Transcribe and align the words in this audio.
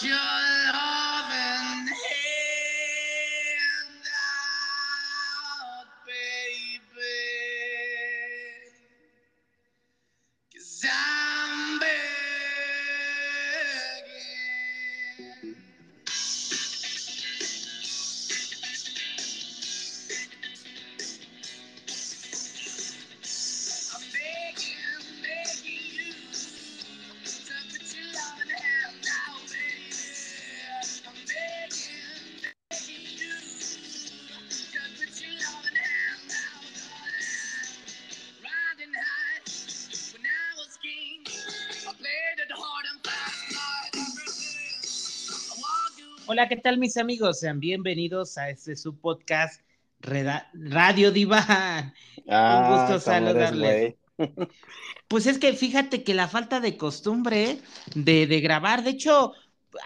Gotcha! 0.00 0.37
Hola, 46.38 46.48
¿qué 46.48 46.56
tal 46.56 46.78
mis 46.78 46.96
amigos? 46.96 47.40
Sean 47.40 47.58
bienvenidos 47.58 48.38
a 48.38 48.48
este 48.48 48.76
su 48.76 48.96
podcast 48.96 49.60
Reda- 49.98 50.48
Radio 50.54 51.10
Diván. 51.10 51.92
Ah, 52.28 52.68
gusto 52.70 52.92
eres, 52.92 53.02
saludarles. 53.02 53.96
Pues 55.08 55.26
es 55.26 55.40
que 55.40 55.52
fíjate 55.54 56.04
que 56.04 56.14
la 56.14 56.28
falta 56.28 56.60
de 56.60 56.76
costumbre 56.76 57.58
de, 57.96 58.28
de 58.28 58.40
grabar, 58.40 58.84
de 58.84 58.90
hecho, 58.90 59.32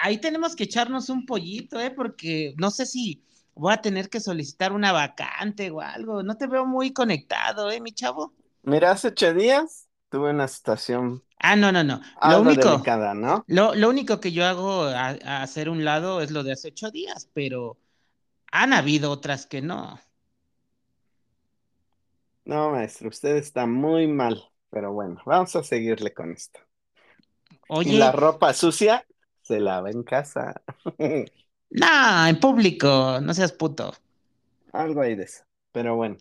ahí 0.02 0.18
tenemos 0.18 0.54
que 0.54 0.64
echarnos 0.64 1.08
un 1.08 1.24
pollito, 1.24 1.80
¿eh? 1.80 1.90
Porque 1.90 2.52
no 2.58 2.70
sé 2.70 2.84
si 2.84 3.22
voy 3.54 3.72
a 3.72 3.80
tener 3.80 4.10
que 4.10 4.20
solicitar 4.20 4.74
una 4.74 4.92
vacante 4.92 5.70
o 5.70 5.80
algo. 5.80 6.22
No 6.22 6.36
te 6.36 6.48
veo 6.48 6.66
muy 6.66 6.92
conectado, 6.92 7.70
¿eh, 7.70 7.80
mi 7.80 7.92
chavo? 7.92 8.34
Mira, 8.62 8.90
hace 8.90 9.08
ocho 9.08 9.32
días 9.32 9.88
tuve 10.12 10.30
una 10.30 10.46
situación 10.48 11.24
Ah, 11.38 11.56
no, 11.56 11.72
no, 11.72 11.82
no. 11.84 12.00
Lo 12.22 12.40
único, 12.40 12.68
delicada, 12.68 13.14
¿no? 13.14 13.46
lo, 13.46 13.74
lo 13.74 13.88
único 13.90 14.20
que 14.20 14.32
yo 14.32 14.46
hago 14.46 14.84
a, 14.84 15.10
a 15.24 15.42
hacer 15.42 15.68
un 15.68 15.84
lado 15.84 16.20
es 16.22 16.30
lo 16.30 16.42
de 16.44 16.52
hace 16.52 16.68
ocho 16.68 16.90
días, 16.90 17.28
pero 17.34 17.78
han 18.52 18.72
habido 18.72 19.10
otras 19.12 19.46
que 19.46 19.62
no. 19.62 20.00
No, 22.44 22.70
maestro, 22.70 23.08
usted 23.08 23.36
está 23.36 23.66
muy 23.66 24.06
mal, 24.06 24.40
pero 24.70 24.92
bueno, 24.92 25.20
vamos 25.26 25.54
a 25.56 25.62
seguirle 25.64 26.12
con 26.14 26.30
esto. 26.32 26.60
Y 27.82 27.92
Oye, 27.92 27.98
la 27.98 28.12
ropa 28.12 28.52
sucia 28.54 29.06
se 29.42 29.60
lava 29.60 29.90
en 29.90 30.02
casa. 30.02 30.62
no, 31.70 32.26
en 32.28 32.38
público, 32.40 33.20
no 33.20 33.34
seas 33.34 33.52
puto. 33.52 33.92
Algo 34.72 35.00
ahí 35.00 35.14
de 35.14 35.24
eso. 35.24 35.44
Pero 35.72 35.96
bueno, 35.96 36.18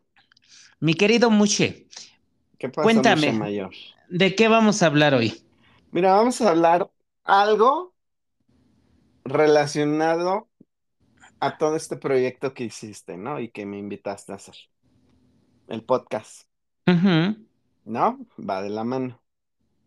Mi 0.80 0.94
querido 0.95 1.30
Muche, 1.30 1.88
¿qué 2.62 2.70
pasa, 2.70 2.84
Cuéntame. 2.84 3.34
Mayor? 3.34 3.72
¿de 4.08 4.36
qué 4.36 4.48
vamos 4.48 4.84
a 4.84 4.86
hablar 4.86 5.16
hoy? 5.16 5.34
Mira, 5.92 6.14
vamos 6.14 6.40
a 6.42 6.52
hablar 6.52 6.92
algo 7.23 7.94
relacionado 9.26 10.48
a 11.39 11.58
todo 11.58 11.76
este 11.76 11.98
proyecto 11.98 12.54
que 12.54 12.66
hiciste, 12.66 13.17
¿no? 13.17 13.39
Y 13.39 13.50
que 13.50 13.66
me 13.66 13.80
invitaste 13.80 14.32
a 14.32 14.36
hacer. 14.36 14.56
El 15.67 15.84
podcast. 15.84 16.44
¿no? 16.86 18.20
Va 18.38 18.62
de 18.62 18.70
la 18.70 18.84
mano. 18.84 19.20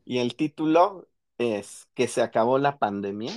Y 0.05 0.19
el 0.19 0.35
título 0.35 1.09
es 1.39 1.87
que 1.95 2.09
se 2.09 2.23
acabó 2.23 2.59
la 2.59 2.79
pandemia. 2.79 3.33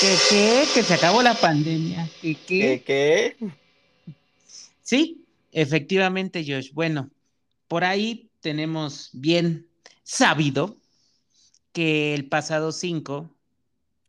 ¿Qué, 0.00 0.16
qué? 0.28 0.64
Que 0.74 0.82
se 0.82 0.94
acabó 0.94 1.22
la 1.22 1.34
pandemia. 1.34 2.10
¿Qué, 2.20 2.34
qué? 2.34 2.82
¿Qué, 2.84 3.36
qué? 3.38 3.52
Sí, 4.82 5.24
efectivamente, 5.50 6.44
Josh. 6.46 6.72
Bueno, 6.72 7.10
por 7.74 7.82
ahí 7.82 8.30
tenemos 8.38 9.10
bien 9.12 9.68
sabido 10.04 10.80
que 11.72 12.14
el 12.14 12.28
pasado 12.28 12.70
5 12.70 13.34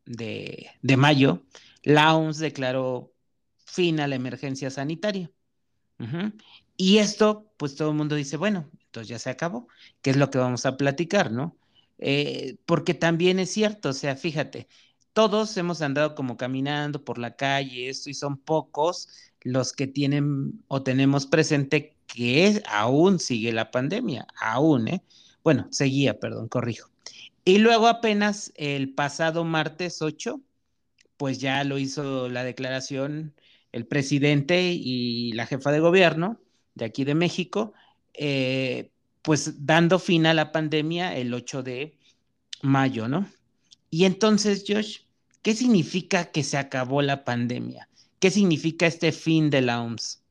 de, 0.05 0.69
de 0.83 0.97
mayo, 0.97 1.41
la 1.81 2.15
OMS 2.15 2.37
declaró 2.37 3.11
fin 3.65 3.99
a 4.01 4.07
la 4.07 4.13
emergencia 4.13 4.69
sanitaria. 4.69 5.31
Y 6.77 6.99
esto, 6.99 7.51
pues 7.57 7.75
todo 7.75 7.89
el 7.89 7.95
mundo 7.95 8.13
dice, 8.13 8.37
bueno, 8.37 8.69
entonces 8.83 9.07
ya 9.07 9.17
se 9.17 9.31
acabó, 9.31 9.67
que 10.03 10.11
es 10.11 10.15
lo 10.15 10.29
que 10.29 10.37
vamos 10.37 10.67
a 10.67 10.77
platicar, 10.77 11.31
¿no? 11.31 11.57
Eh, 11.97 12.57
porque 12.67 12.93
también 12.93 13.39
es 13.39 13.49
cierto, 13.49 13.89
o 13.89 13.93
sea, 13.93 14.15
fíjate, 14.15 14.67
todos 15.11 15.57
hemos 15.57 15.81
andado 15.81 16.13
como 16.13 16.37
caminando 16.37 17.03
por 17.03 17.17
la 17.17 17.35
calle, 17.35 17.89
esto, 17.89 18.11
y 18.11 18.13
son 18.13 18.37
pocos 18.37 19.09
los 19.41 19.73
que 19.73 19.87
tienen 19.87 20.63
o 20.67 20.83
tenemos 20.83 21.25
presente 21.25 21.94
que 22.07 22.47
es- 22.47 22.63
aún 22.67 23.19
sigue 23.19 23.51
la 23.53 23.71
pandemia, 23.71 24.27
aún, 24.39 24.88
¿eh? 24.88 25.03
Bueno, 25.43 25.67
seguía, 25.71 26.19
perdón, 26.19 26.47
corrijo. 26.49 26.89
Y 27.45 27.59
luego 27.59 27.88
apenas 27.88 28.51
el 28.55 28.93
pasado 28.93 29.43
martes 29.45 30.01
8, 30.01 30.41
pues 31.17 31.39
ya 31.39 31.63
lo 31.63 31.77
hizo 31.77 32.29
la 32.29 32.43
declaración 32.43 33.35
el 33.71 33.85
presidente 33.88 34.71
y 34.73 35.33
la 35.33 35.45
jefa 35.47 35.71
de 35.71 35.79
gobierno 35.81 36.39
de 36.75 36.85
aquí 36.85 37.03
de 37.05 37.16
México, 37.16 37.73
eh, 38.13 38.91
pues 39.22 39.66
dando 39.66 39.99
fin 39.99 40.25
a 40.25 40.33
la 40.33 40.51
pandemia 40.51 41.16
el 41.17 41.33
8 41.33 41.63
de 41.63 41.97
mayo, 42.63 43.07
¿no? 43.09 43.27
Y 43.91 44.05
entonces, 44.05 44.66
Josh, 44.67 44.99
¿qué 45.43 45.55
significa 45.55 46.31
que 46.31 46.43
se 46.43 46.57
acabó 46.57 47.01
la 47.01 47.25
pandemia? 47.25 47.89
¿Qué 48.19 48.31
significa 48.31 48.87
este 48.87 49.11
fin 49.13 49.49
de 49.49 49.61
la 49.61 49.81
OMS? 49.83 50.24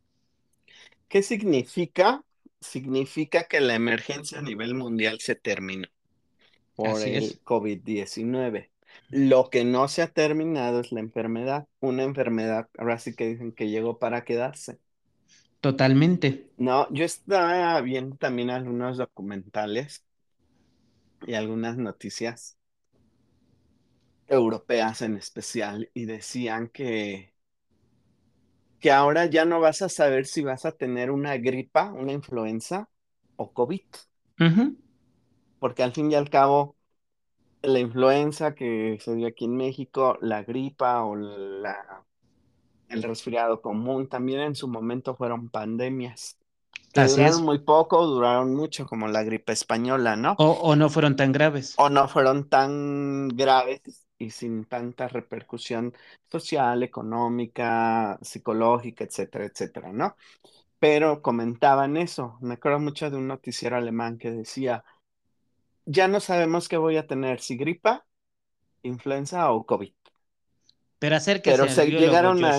¿Qué 1.14 1.22
significa? 1.22 2.24
Significa 2.60 3.44
que 3.44 3.60
la 3.60 3.76
emergencia 3.76 4.40
a 4.40 4.42
nivel 4.42 4.74
mundial 4.74 5.20
se 5.20 5.36
terminó 5.36 5.86
por 6.74 6.88
Así 6.88 7.10
el 7.14 7.24
es. 7.26 7.44
COVID-19. 7.44 8.72
Lo 9.10 9.48
que 9.48 9.64
no 9.64 9.86
se 9.86 10.02
ha 10.02 10.08
terminado 10.08 10.80
es 10.80 10.90
la 10.90 10.98
enfermedad. 10.98 11.68
Una 11.78 12.02
enfermedad, 12.02 12.68
ahora 12.76 12.98
sí 12.98 13.14
que 13.14 13.28
dicen 13.28 13.52
que 13.52 13.68
llegó 13.68 14.00
para 14.00 14.24
quedarse. 14.24 14.80
Totalmente. 15.60 16.50
No, 16.56 16.92
yo 16.92 17.04
estaba 17.04 17.80
viendo 17.80 18.16
también 18.16 18.50
algunos 18.50 18.96
documentales 18.96 20.04
y 21.26 21.34
algunas 21.34 21.76
noticias 21.76 22.58
europeas 24.26 25.02
en 25.02 25.16
especial 25.16 25.90
y 25.94 26.04
decían 26.06 26.68
que, 26.68 27.33
que 28.84 28.92
ahora 28.92 29.24
ya 29.24 29.46
no 29.46 29.60
vas 29.60 29.80
a 29.80 29.88
saber 29.88 30.26
si 30.26 30.42
vas 30.42 30.66
a 30.66 30.72
tener 30.72 31.10
una 31.10 31.38
gripa, 31.38 31.90
una 31.90 32.12
influenza 32.12 32.86
o 33.36 33.50
COVID, 33.50 33.80
porque 35.58 35.82
al 35.82 35.94
fin 35.94 36.12
y 36.12 36.16
al 36.16 36.28
cabo 36.28 36.76
la 37.62 37.78
influenza 37.78 38.54
que 38.54 38.98
se 39.00 39.14
dio 39.14 39.26
aquí 39.26 39.46
en 39.46 39.56
México, 39.56 40.18
la 40.20 40.42
gripa 40.42 41.02
o 41.02 41.16
la, 41.16 42.04
el 42.90 43.02
resfriado 43.02 43.62
común, 43.62 44.06
también 44.06 44.40
en 44.40 44.54
su 44.54 44.68
momento 44.68 45.16
fueron 45.16 45.48
pandemias. 45.48 46.36
Así 46.94 47.16
duraron 47.16 47.38
es. 47.38 47.40
muy 47.40 47.58
poco, 47.60 48.04
duraron 48.04 48.54
mucho, 48.54 48.84
como 48.84 49.08
la 49.08 49.22
gripe 49.22 49.54
española, 49.54 50.14
¿no? 50.14 50.34
O, 50.36 50.50
o 50.50 50.76
no 50.76 50.90
fueron 50.90 51.16
tan 51.16 51.32
graves. 51.32 51.72
o 51.78 51.88
no 51.88 52.06
fueron 52.06 52.50
tan 52.50 53.28
graves 53.28 54.03
y 54.18 54.30
sin 54.30 54.64
tanta 54.66 55.08
repercusión 55.08 55.94
social, 56.30 56.82
económica, 56.82 58.18
psicológica, 58.22 59.04
etcétera, 59.04 59.46
etcétera, 59.46 59.92
¿no? 59.92 60.16
Pero 60.78 61.22
comentaban 61.22 61.96
eso. 61.96 62.38
Me 62.40 62.54
acuerdo 62.54 62.80
mucho 62.80 63.10
de 63.10 63.16
un 63.16 63.28
noticiero 63.28 63.76
alemán 63.76 64.18
que 64.18 64.30
decía, 64.30 64.84
ya 65.86 66.08
no 66.08 66.20
sabemos 66.20 66.68
qué 66.68 66.76
voy 66.76 66.96
a 66.96 67.06
tener, 67.06 67.40
si 67.40 67.56
gripa, 67.56 68.06
influenza 68.82 69.50
o 69.52 69.66
COVID. 69.66 69.92
Pero 71.00 71.16
acérquese 71.16 71.56
Pero 71.58 71.68
se 71.68 71.86
llegaron 71.90 72.44
a, 72.44 72.56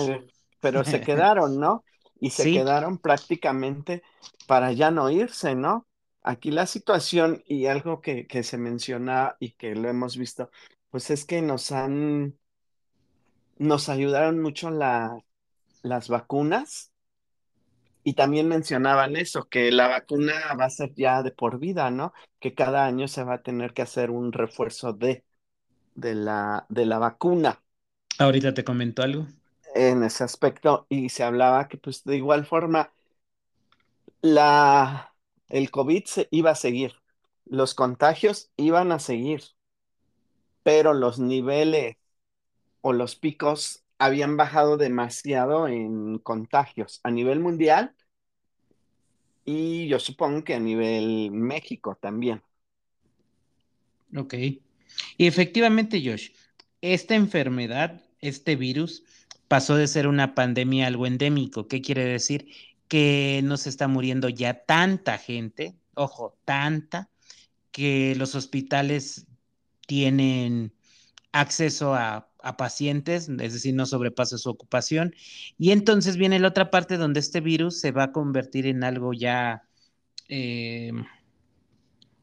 pero 0.60 0.84
se 0.84 1.00
quedaron, 1.02 1.58
¿no? 1.58 1.84
Y 2.20 2.30
se 2.30 2.44
Sí. 2.44 2.52
quedaron 2.52 2.98
prácticamente 2.98 4.02
para 4.46 4.72
ya 4.72 4.90
no 4.90 5.10
irse, 5.10 5.54
¿no? 5.54 5.86
Aquí 6.22 6.50
la 6.50 6.66
situación 6.66 7.42
y 7.46 7.66
algo 7.66 8.00
que, 8.00 8.26
que 8.26 8.42
se 8.42 8.58
menciona 8.58 9.36
y 9.38 9.52
que 9.52 9.74
lo 9.74 9.88
hemos 9.88 10.16
visto, 10.16 10.50
pues 10.96 11.10
es 11.10 11.26
que 11.26 11.42
nos 11.42 11.72
han, 11.72 12.38
nos 13.58 13.88
ayudaron 13.90 14.40
mucho 14.40 14.70
la- 14.70 15.18
las 15.82 16.08
vacunas 16.08 16.92
y 18.04 18.14
también 18.14 18.48
mencionaban 18.48 19.16
eso, 19.16 19.48
que 19.48 19.70
la 19.72 19.88
vacuna 19.88 20.34
va 20.58 20.66
a 20.66 20.70
ser 20.70 20.94
ya 20.94 21.22
de 21.22 21.32
por 21.32 21.58
vida, 21.58 21.90
¿no? 21.90 22.12
Que 22.40 22.54
cada 22.54 22.86
año 22.86 23.08
se 23.08 23.24
va 23.24 23.34
a 23.34 23.42
tener 23.42 23.74
que 23.74 23.82
hacer 23.82 24.10
un 24.10 24.32
refuerzo 24.32 24.92
de, 24.92 25.24
de 25.94 26.14
la, 26.16 26.66
de 26.70 26.86
la 26.86 26.98
vacuna. 27.00 27.62
Ahorita 28.18 28.52
te 28.52 28.62
comento 28.62 29.02
algo. 29.02 29.26
en 29.74 30.02
ese 30.02 30.24
aspecto 30.24 30.86
y 30.88 31.08
se 31.10 31.22
hablaba 31.22 31.68
que 31.68 31.78
pues 31.78 32.02
de 32.04 32.16
igual 32.16 32.46
forma 32.46 32.92
la, 34.22 35.14
el 35.48 35.70
COVID 35.70 36.04
se 36.06 36.28
iba 36.30 36.50
a 36.50 36.54
seguir, 36.54 36.94
los 37.44 37.74
contagios 37.74 38.50
iban 38.56 38.92
a 38.92 38.98
seguir, 38.98 39.42
pero 40.66 40.94
los 40.94 41.20
niveles 41.20 41.94
o 42.80 42.92
los 42.92 43.14
picos 43.14 43.84
habían 43.98 44.36
bajado 44.36 44.76
demasiado 44.76 45.68
en 45.68 46.18
contagios 46.18 46.98
a 47.04 47.12
nivel 47.12 47.38
mundial 47.38 47.94
y 49.44 49.86
yo 49.86 50.00
supongo 50.00 50.42
que 50.42 50.54
a 50.54 50.58
nivel 50.58 51.30
México 51.30 51.96
también. 52.02 52.42
Ok. 54.16 54.34
Y 55.16 55.26
efectivamente, 55.28 56.02
Josh, 56.04 56.30
esta 56.80 57.14
enfermedad, 57.14 58.02
este 58.20 58.56
virus, 58.56 59.04
pasó 59.46 59.76
de 59.76 59.86
ser 59.86 60.08
una 60.08 60.34
pandemia 60.34 60.88
algo 60.88 61.06
endémico. 61.06 61.68
¿Qué 61.68 61.80
quiere 61.80 62.04
decir? 62.04 62.48
Que 62.88 63.40
no 63.44 63.56
se 63.56 63.68
está 63.68 63.86
muriendo 63.86 64.28
ya 64.28 64.64
tanta 64.64 65.16
gente, 65.16 65.76
ojo, 65.94 66.36
tanta, 66.44 67.08
que 67.70 68.16
los 68.16 68.34
hospitales 68.34 69.28
tienen 69.86 70.72
acceso 71.32 71.94
a, 71.94 72.28
a, 72.42 72.56
pacientes, 72.56 73.28
es 73.28 73.52
decir, 73.52 73.74
no 73.74 73.86
sobrepasa 73.86 74.38
su 74.38 74.50
ocupación. 74.50 75.14
Y 75.58 75.70
entonces 75.72 76.16
viene 76.16 76.38
la 76.38 76.48
otra 76.48 76.70
parte 76.70 76.96
donde 76.96 77.20
este 77.20 77.40
virus 77.40 77.80
se 77.80 77.92
va 77.92 78.04
a 78.04 78.12
convertir 78.12 78.66
en 78.66 78.84
algo 78.84 79.12
ya... 79.12 79.62
Eh, 80.28 80.92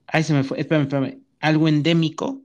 ay, 0.08 0.24
se 0.24 0.34
me 0.34 0.44
fue, 0.44 0.60
espérame, 0.60 0.84
espérame, 0.84 1.24
algo 1.40 1.68
endémico, 1.68 2.42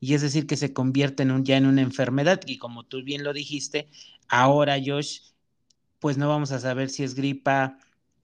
y 0.00 0.14
es 0.14 0.22
decir, 0.22 0.46
que 0.46 0.56
se 0.56 0.72
convierte 0.72 1.22
en 1.22 1.30
un, 1.30 1.44
ya 1.44 1.56
en 1.56 1.66
una 1.66 1.80
enfermedad. 1.80 2.40
Y 2.46 2.58
como 2.58 2.84
tú 2.84 3.02
bien 3.04 3.24
lo 3.24 3.32
dijiste, 3.32 3.88
ahora, 4.28 4.76
Josh, 4.84 5.20
pues 6.00 6.18
no 6.18 6.28
vamos 6.28 6.50
a 6.50 6.58
saber 6.58 6.90
si 6.90 7.04
es 7.04 7.14
gripa 7.14 7.78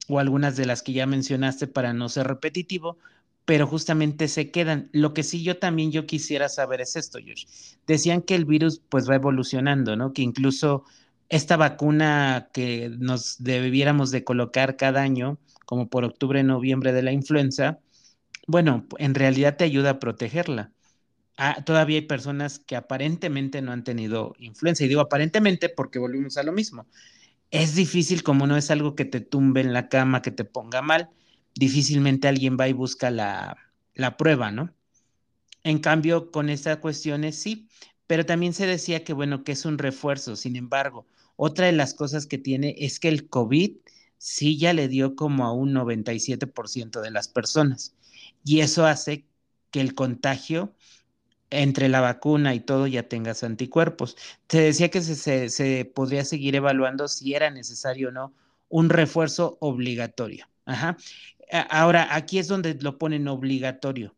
o 0.09 0.19
algunas 0.19 0.57
de 0.57 0.65
las 0.65 0.83
que 0.83 0.91
ya 0.91 1.05
mencionaste 1.05 1.67
para 1.67 1.93
no 1.93 2.09
ser 2.09 2.27
repetitivo, 2.27 2.97
pero 3.49 3.65
justamente 3.65 4.27
se 4.27 4.51
quedan. 4.51 4.91
Lo 4.93 5.15
que 5.15 5.23
sí 5.23 5.41
yo 5.41 5.57
también 5.57 5.91
yo 5.91 6.05
quisiera 6.05 6.49
saber 6.49 6.81
es 6.81 6.95
esto, 6.95 7.17
Josh. 7.17 7.47
Decían 7.87 8.21
que 8.21 8.35
el 8.35 8.45
virus 8.45 8.79
pues 8.89 9.09
va 9.09 9.15
evolucionando, 9.15 9.95
¿no? 9.95 10.13
Que 10.13 10.21
incluso 10.21 10.83
esta 11.29 11.57
vacuna 11.57 12.49
que 12.53 12.91
nos 12.99 13.41
debiéramos 13.41 14.11
de 14.11 14.23
colocar 14.23 14.77
cada 14.77 15.01
año, 15.01 15.39
como 15.65 15.89
por 15.89 16.05
octubre, 16.05 16.43
noviembre 16.43 16.93
de 16.93 17.01
la 17.01 17.11
influenza, 17.11 17.79
bueno, 18.45 18.85
en 18.99 19.15
realidad 19.15 19.57
te 19.57 19.63
ayuda 19.63 19.89
a 19.89 19.99
protegerla. 19.99 20.71
Ah, 21.35 21.63
todavía 21.65 21.97
hay 21.97 22.05
personas 22.05 22.59
que 22.59 22.75
aparentemente 22.75 23.63
no 23.63 23.71
han 23.71 23.83
tenido 23.83 24.35
influenza. 24.37 24.85
Y 24.85 24.89
digo 24.89 25.01
aparentemente 25.01 25.69
porque 25.69 25.97
volvimos 25.97 26.37
a 26.37 26.43
lo 26.43 26.51
mismo. 26.51 26.85
Es 27.49 27.73
difícil 27.73 28.21
como 28.21 28.45
no 28.45 28.57
es 28.57 28.69
algo 28.69 28.93
que 28.93 29.05
te 29.05 29.21
tumbe 29.21 29.61
en 29.61 29.73
la 29.73 29.89
cama, 29.89 30.21
que 30.21 30.29
te 30.29 30.45
ponga 30.45 30.83
mal 30.83 31.09
difícilmente 31.55 32.27
alguien 32.27 32.57
va 32.59 32.67
y 32.67 32.73
busca 32.73 33.11
la, 33.11 33.57
la 33.95 34.17
prueba, 34.17 34.51
¿no? 34.51 34.73
En 35.63 35.79
cambio, 35.79 36.31
con 36.31 36.49
estas 36.49 36.77
cuestiones 36.77 37.35
sí, 37.41 37.67
pero 38.07 38.25
también 38.25 38.53
se 38.53 38.65
decía 38.67 39.03
que, 39.03 39.13
bueno, 39.13 39.43
que 39.43 39.51
es 39.53 39.65
un 39.65 39.77
refuerzo. 39.77 40.35
Sin 40.35 40.55
embargo, 40.55 41.05
otra 41.35 41.67
de 41.67 41.71
las 41.73 41.93
cosas 41.93 42.25
que 42.25 42.37
tiene 42.37 42.75
es 42.79 42.99
que 42.99 43.09
el 43.09 43.29
COVID 43.29 43.77
sí 44.17 44.57
ya 44.57 44.73
le 44.73 44.87
dio 44.87 45.15
como 45.15 45.45
a 45.45 45.53
un 45.53 45.73
97% 45.73 47.01
de 47.01 47.11
las 47.11 47.27
personas. 47.27 47.95
Y 48.43 48.61
eso 48.61 48.85
hace 48.85 49.25
que 49.71 49.81
el 49.81 49.93
contagio 49.95 50.73
entre 51.51 51.89
la 51.89 52.01
vacuna 52.01 52.53
y 52.55 52.59
todo 52.59 52.87
ya 52.87 53.07
tengas 53.07 53.43
anticuerpos. 53.43 54.17
Se 54.49 54.61
decía 54.61 54.89
que 54.89 55.01
se, 55.01 55.15
se, 55.15 55.49
se 55.49 55.85
podría 55.85 56.25
seguir 56.25 56.55
evaluando 56.55 57.07
si 57.07 57.33
era 57.33 57.49
necesario 57.49 58.09
o 58.09 58.11
no 58.11 58.33
un 58.69 58.89
refuerzo 58.89 59.57
obligatorio. 59.61 60.47
Ajá. 60.65 60.97
Ahora, 61.51 62.15
aquí 62.15 62.39
es 62.39 62.47
donde 62.47 62.75
lo 62.75 62.97
ponen 62.97 63.27
obligatorio. 63.27 64.15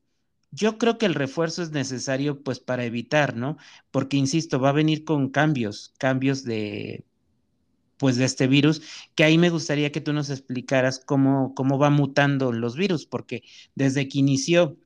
Yo 0.52 0.78
creo 0.78 0.98
que 0.98 1.06
el 1.06 1.16
refuerzo 1.16 1.64
es 1.64 1.72
necesario 1.72 2.44
pues 2.44 2.60
para 2.60 2.84
evitar, 2.84 3.36
¿no? 3.36 3.58
Porque, 3.90 4.18
insisto, 4.18 4.60
va 4.60 4.70
a 4.70 4.74
venir 4.74 5.06
con 5.06 5.30
cambios, 5.30 5.94
cambios 5.98 6.44
de, 6.44 7.06
pues 7.98 8.18
de 8.18 8.26
este 8.26 8.48
virus, 8.48 8.82
que 9.16 9.24
ahí 9.24 9.38
me 9.38 9.50
gustaría 9.50 9.92
que 9.92 10.02
tú 10.02 10.12
nos 10.12 10.30
explicaras 10.30 11.00
cómo, 11.00 11.54
cómo 11.56 11.78
va 11.78 11.90
mutando 11.90 12.52
los 12.52 12.76
virus, 12.76 13.06
porque 13.06 13.44
desde 13.76 14.10
que 14.10 14.20
inició 14.20 14.78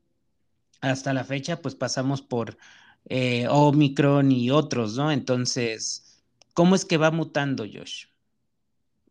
hasta 0.81 1.13
la 1.13 1.23
fecha, 1.23 1.61
pues 1.61 1.75
pasamos 1.75 2.21
por 2.21 2.57
eh, 3.05 3.47
Omicron 3.49 4.31
y 4.31 4.51
otros, 4.51 4.97
¿no? 4.97 5.11
Entonces, 5.11 6.23
¿cómo 6.53 6.75
es 6.75 6.85
que 6.85 6.97
va 6.97 7.09
mutando, 7.11 7.65
Josh? 7.65 8.07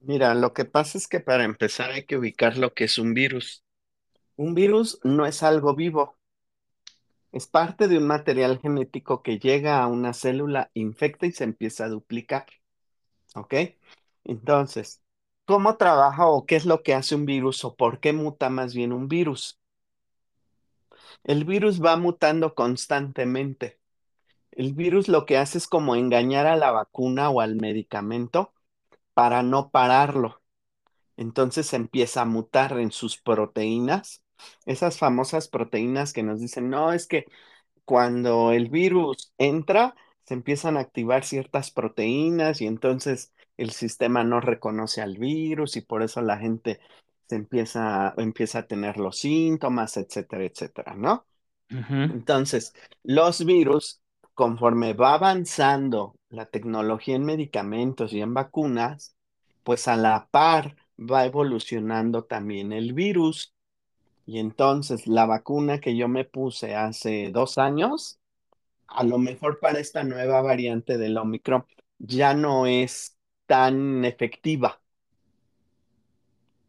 Mira, 0.06 0.34
lo 0.34 0.52
que 0.52 0.64
pasa 0.66 0.98
es 0.98 1.08
que 1.08 1.20
para 1.20 1.44
empezar 1.44 1.90
hay 1.90 2.04
que 2.04 2.16
ubicar 2.18 2.58
lo 2.58 2.74
que 2.74 2.84
es 2.84 2.98
un 2.98 3.14
virus. 3.14 3.64
Un 4.36 4.54
virus 4.54 5.00
no 5.02 5.26
es 5.26 5.42
algo 5.42 5.74
vivo, 5.74 6.18
es 7.32 7.48
parte 7.48 7.88
de 7.88 7.98
un 7.98 8.06
material 8.06 8.60
genético 8.60 9.22
que 9.22 9.38
llega 9.40 9.82
a 9.82 9.88
una 9.88 10.12
célula, 10.12 10.70
infecta 10.72 11.26
y 11.26 11.32
se 11.32 11.42
empieza 11.42 11.86
a 11.86 11.88
duplicar. 11.88 12.46
¿Ok? 13.34 13.54
Entonces, 14.24 15.02
¿cómo 15.44 15.76
trabaja 15.76 16.26
o 16.26 16.46
qué 16.46 16.56
es 16.56 16.64
lo 16.64 16.82
que 16.82 16.94
hace 16.94 17.16
un 17.16 17.26
virus 17.26 17.64
o 17.64 17.74
por 17.74 17.98
qué 17.98 18.12
muta 18.12 18.50
más 18.50 18.72
bien 18.72 18.92
un 18.92 19.08
virus? 19.08 19.58
El 21.24 21.44
virus 21.44 21.82
va 21.82 21.96
mutando 21.96 22.54
constantemente. 22.54 23.80
El 24.52 24.74
virus 24.74 25.08
lo 25.08 25.26
que 25.26 25.38
hace 25.38 25.58
es 25.58 25.66
como 25.66 25.96
engañar 25.96 26.46
a 26.46 26.56
la 26.56 26.70
vacuna 26.70 27.30
o 27.30 27.40
al 27.40 27.56
medicamento 27.56 28.52
para 29.14 29.42
no 29.42 29.70
pararlo. 29.70 30.42
Entonces 31.16 31.72
empieza 31.72 32.22
a 32.22 32.24
mutar 32.26 32.78
en 32.80 32.90
sus 32.92 33.18
proteínas, 33.18 34.22
esas 34.66 34.98
famosas 34.98 35.48
proteínas 35.48 36.12
que 36.12 36.22
nos 36.22 36.40
dicen, 36.40 36.70
no, 36.70 36.92
es 36.92 37.06
que 37.06 37.26
cuando 37.84 38.52
el 38.52 38.68
virus 38.70 39.32
entra, 39.38 39.94
se 40.24 40.34
empiezan 40.34 40.76
a 40.76 40.80
activar 40.80 41.24
ciertas 41.24 41.70
proteínas 41.70 42.60
y 42.60 42.66
entonces 42.66 43.32
el 43.56 43.70
sistema 43.72 44.24
no 44.24 44.40
reconoce 44.40 45.02
al 45.02 45.18
virus 45.18 45.76
y 45.76 45.82
por 45.82 46.02
eso 46.02 46.22
la 46.22 46.38
gente 46.38 46.80
se 47.28 47.36
empieza, 47.36 48.14
empieza 48.16 48.60
a 48.60 48.66
tener 48.66 48.98
los 48.98 49.18
síntomas, 49.18 49.96
etcétera, 49.96 50.44
etcétera, 50.44 50.94
¿no? 50.94 51.26
Uh 51.70 51.76
-huh. 51.76 52.12
Entonces, 52.12 52.72
los 53.02 53.44
virus, 53.44 54.02
conforme 54.34 54.94
va 54.94 55.14
avanzando 55.14 56.16
la 56.34 56.46
tecnología 56.46 57.16
en 57.16 57.24
medicamentos 57.24 58.12
y 58.12 58.20
en 58.20 58.34
vacunas, 58.34 59.16
pues 59.62 59.88
a 59.88 59.96
la 59.96 60.28
par 60.30 60.76
va 60.98 61.24
evolucionando 61.24 62.24
también 62.24 62.72
el 62.72 62.92
virus. 62.92 63.54
Y 64.26 64.38
entonces 64.38 65.06
la 65.06 65.26
vacuna 65.26 65.80
que 65.80 65.96
yo 65.96 66.08
me 66.08 66.24
puse 66.24 66.74
hace 66.74 67.30
dos 67.30 67.58
años, 67.58 68.20
a 68.86 69.04
lo 69.04 69.18
mejor 69.18 69.60
para 69.60 69.80
esta 69.80 70.04
nueva 70.04 70.40
variante 70.42 70.98
del 70.98 71.16
Omicron, 71.18 71.66
ya 71.98 72.34
no 72.34 72.66
es 72.66 73.16
tan 73.46 74.04
efectiva. 74.04 74.80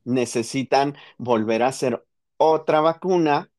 Necesitan 0.06 0.96
volver 1.18 1.64
a 1.64 1.68
hacer 1.68 2.06
otra 2.38 2.82
vacuna 2.82 3.50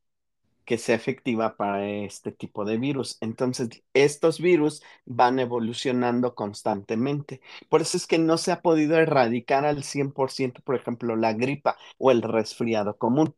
que 0.67 0.77
sea 0.79 0.95
efectiva 0.97 1.57
para 1.57 1.87
este 1.89 2.31
tipo 2.33 2.65
de 2.65 2.77
virus. 2.77 3.17
Entonces, 3.21 3.69
estos 3.95 4.41
virus 4.41 4.83
van 5.05 5.39
evolucionando 5.39 6.35
constantemente. 6.35 7.41
Por 7.69 7.81
eso 7.83 7.97
es 7.97 8.07
que 8.07 8.19
no 8.19 8.37
se 8.37 8.53
ha 8.53 8.61
podido 8.61 8.97
erradicar 8.99 9.65
al 9.65 9.83
100%, 9.85 10.61
por 10.63 10.75
ejemplo, 10.75 11.15
la 11.17 11.33
gripa 11.33 11.77
o 11.99 12.11
el 12.11 12.21
resfriado 12.23 12.97
común. 12.99 13.35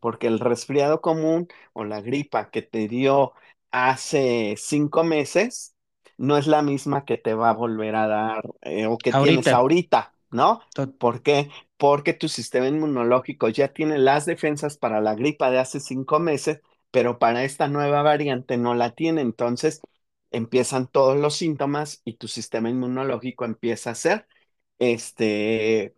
Porque 0.00 0.26
el 0.26 0.40
resfriado 0.40 1.00
común 1.00 1.48
o 1.72 1.84
la 1.84 2.00
gripa 2.00 2.50
que 2.50 2.62
te 2.62 2.88
dio 2.88 3.32
hace 3.70 4.54
cinco 4.58 5.04
meses 5.04 5.76
no 6.18 6.36
es 6.36 6.46
la 6.46 6.62
misma 6.62 7.04
que 7.04 7.18
te 7.18 7.34
va 7.34 7.50
a 7.50 7.54
volver 7.54 7.94
a 7.96 8.06
dar 8.08 8.44
eh, 8.62 8.86
o 8.86 9.00
que 9.00 9.12
ahorita. 9.12 9.52
tienes 9.52 9.52
ahorita, 9.52 10.14
¿no? 10.32 10.60
¿Por 10.98 11.22
qué? 11.22 11.50
Porque 11.76 12.14
tu 12.14 12.28
sistema 12.28 12.68
inmunológico 12.68 13.48
ya 13.48 13.68
tiene 13.72 13.98
las 13.98 14.26
defensas 14.26 14.76
para 14.76 15.00
la 15.00 15.14
gripa 15.14 15.50
de 15.50 15.58
hace 15.58 15.80
cinco 15.80 16.18
meses, 16.18 16.60
pero 16.90 17.18
para 17.18 17.44
esta 17.44 17.68
nueva 17.68 18.02
variante 18.02 18.56
no 18.56 18.74
la 18.74 18.94
tiene. 18.94 19.20
Entonces 19.20 19.80
empiezan 20.30 20.86
todos 20.88 21.18
los 21.18 21.36
síntomas 21.36 22.00
y 22.04 22.14
tu 22.14 22.28
sistema 22.28 22.70
inmunológico 22.70 23.44
empieza 23.44 23.90
a 23.90 23.92
hacer 23.92 24.26
este, 24.78 25.94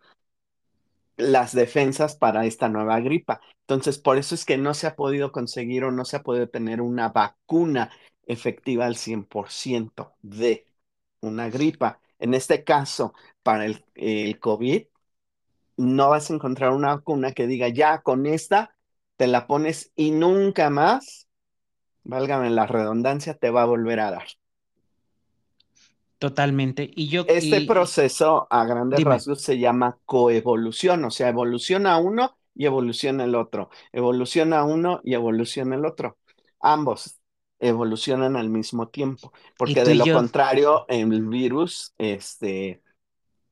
las 1.17 1.53
defensas 1.53 2.15
para 2.15 2.45
esta 2.45 2.69
nueva 2.69 2.99
gripa. 2.99 3.41
Entonces, 3.61 3.97
por 3.97 4.17
eso 4.17 4.35
es 4.35 4.45
que 4.45 4.57
no 4.57 4.73
se 4.73 4.87
ha 4.87 4.95
podido 4.95 5.31
conseguir 5.31 5.83
o 5.83 5.91
no 5.91 6.05
se 6.05 6.17
ha 6.17 6.23
podido 6.23 6.49
tener 6.49 6.81
una 6.81 7.09
vacuna 7.09 7.91
efectiva 8.27 8.85
al 8.85 8.95
100% 8.95 10.13
de 10.21 10.67
una 11.21 11.49
gripa. 11.49 11.99
En 12.25 12.33
este 12.33 12.63
caso, 12.63 13.13
para 13.43 13.65
el, 13.67 13.85
el, 13.93 14.39
COVID, 14.39 14.87
no 15.77 16.09
vas 16.09 16.31
a 16.31 16.33
encontrar 16.33 16.71
una 16.71 16.95
vacuna 16.95 17.33
que 17.33 17.45
diga, 17.45 17.67
ya 17.67 18.01
con 18.01 18.25
esta 18.25 18.75
te 19.15 19.27
la 19.27 19.45
pones 19.45 19.91
y 19.95 20.09
nunca 20.09 20.71
más, 20.71 21.27
válgame 22.03 22.49
la 22.49 22.65
redundancia, 22.65 23.35
te 23.35 23.51
va 23.51 23.61
a 23.61 23.65
volver 23.65 23.99
a 23.99 24.09
dar. 24.09 24.25
Totalmente. 26.17 26.89
Y 26.95 27.09
yo, 27.09 27.25
este 27.27 27.59
y, 27.59 27.67
proceso 27.67 28.47
a 28.49 28.65
grandes 28.65 28.97
dime. 28.97 29.11
rasgos 29.11 29.43
se 29.43 29.59
llama 29.59 29.99
coevolución, 30.05 31.05
o 31.05 31.11
sea, 31.11 31.29
evoluciona 31.29 31.99
uno 31.99 32.39
y 32.55 32.65
evoluciona 32.65 33.25
el 33.25 33.35
otro, 33.35 33.69
evoluciona 33.91 34.63
uno 34.63 34.99
y 35.03 35.13
evoluciona 35.13 35.75
el 35.75 35.85
otro. 35.85 36.17
Ambos 36.59 37.19
evolucionan 37.59 38.35
al 38.35 38.49
mismo 38.49 38.87
tiempo, 38.89 39.33
porque 39.57 39.83
de 39.83 39.95
lo 39.95 40.05
yo? 40.05 40.13
contrario, 40.13 40.85
el 40.89 41.25
virus, 41.27 41.93
este, 41.97 42.81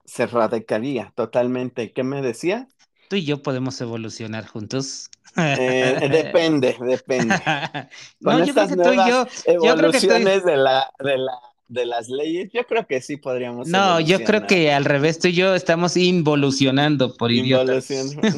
se 0.05 0.27
radicaría 0.27 1.11
totalmente. 1.15 1.91
¿Qué 1.93 2.03
me 2.03 2.21
decía? 2.21 2.67
Tú 3.09 3.15
y 3.15 3.25
yo 3.25 3.41
podemos 3.41 3.79
evolucionar 3.81 4.45
juntos. 4.45 5.09
Eh, 5.35 6.07
depende, 6.11 6.75
depende. 6.79 7.35
No, 8.19 8.43
yo 8.45 8.53
creo 8.53 8.67
que 8.67 8.75
tú 8.75 8.93
y 8.93 8.95
yo, 8.95 9.03
nuevas 9.03 9.45
yo 9.45 9.75
creo 9.75 9.91
que 9.91 9.99
tú 9.99 10.05
evoluciones 10.05 10.45
de 10.45 10.57
la, 10.57 10.91
de 10.99 11.17
la, 11.17 11.33
de 11.67 11.85
las 11.85 12.09
leyes, 12.09 12.49
yo 12.53 12.65
creo 12.65 12.85
que 12.85 13.01
sí 13.01 13.17
podríamos 13.17 13.67
No, 13.67 13.99
yo 13.99 14.23
creo 14.23 14.45
que 14.45 14.71
al 14.71 14.85
revés, 14.85 15.19
tú 15.19 15.27
y 15.27 15.33
yo 15.33 15.55
estamos 15.55 15.97
involucionando 15.97 17.15
por 17.15 17.31
idiotas. 17.31 17.87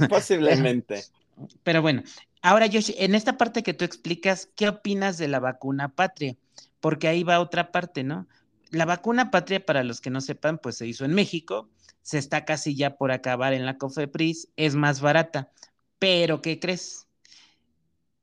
Posiblemente. 0.10 1.03
Pero 1.63 1.81
bueno, 1.81 2.01
ahora 2.46 2.68
Josh, 2.72 2.92
en 2.98 3.16
esta 3.16 3.38
parte 3.38 3.64
que 3.64 3.74
tú 3.74 3.86
explicas, 3.86 4.50
¿qué 4.56 4.70
opinas 4.70 5.18
de 5.18 5.28
la 5.28 5.40
vacuna 5.40 5.90
patria? 5.90 6.38
Porque 6.80 7.08
ahí 7.08 7.24
va 7.24 7.40
otra 7.40 7.72
parte, 7.72 8.04
¿no? 8.04 8.28
La 8.70 8.86
vacuna 8.86 9.32
patria, 9.32 9.66
para 9.66 9.84
los 9.84 10.00
que 10.00 10.12
no 10.12 10.22
sepan, 10.22 10.60
pues 10.60 10.78
se 10.78 10.86
hizo 10.86 11.06
en 11.06 11.16
México, 11.16 11.70
se 12.04 12.20
está 12.20 12.46
casi 12.46 12.75
ya 12.75 12.98
por 12.98 13.12
acabar 13.12 13.54
en 13.54 13.66
la 13.66 13.80
COFEPRIS, 13.80 14.50
es 14.58 14.75
más 14.75 15.02
barata, 15.02 15.52
pero 15.98 16.44
¿qué 16.44 16.60
crees? 16.60 17.08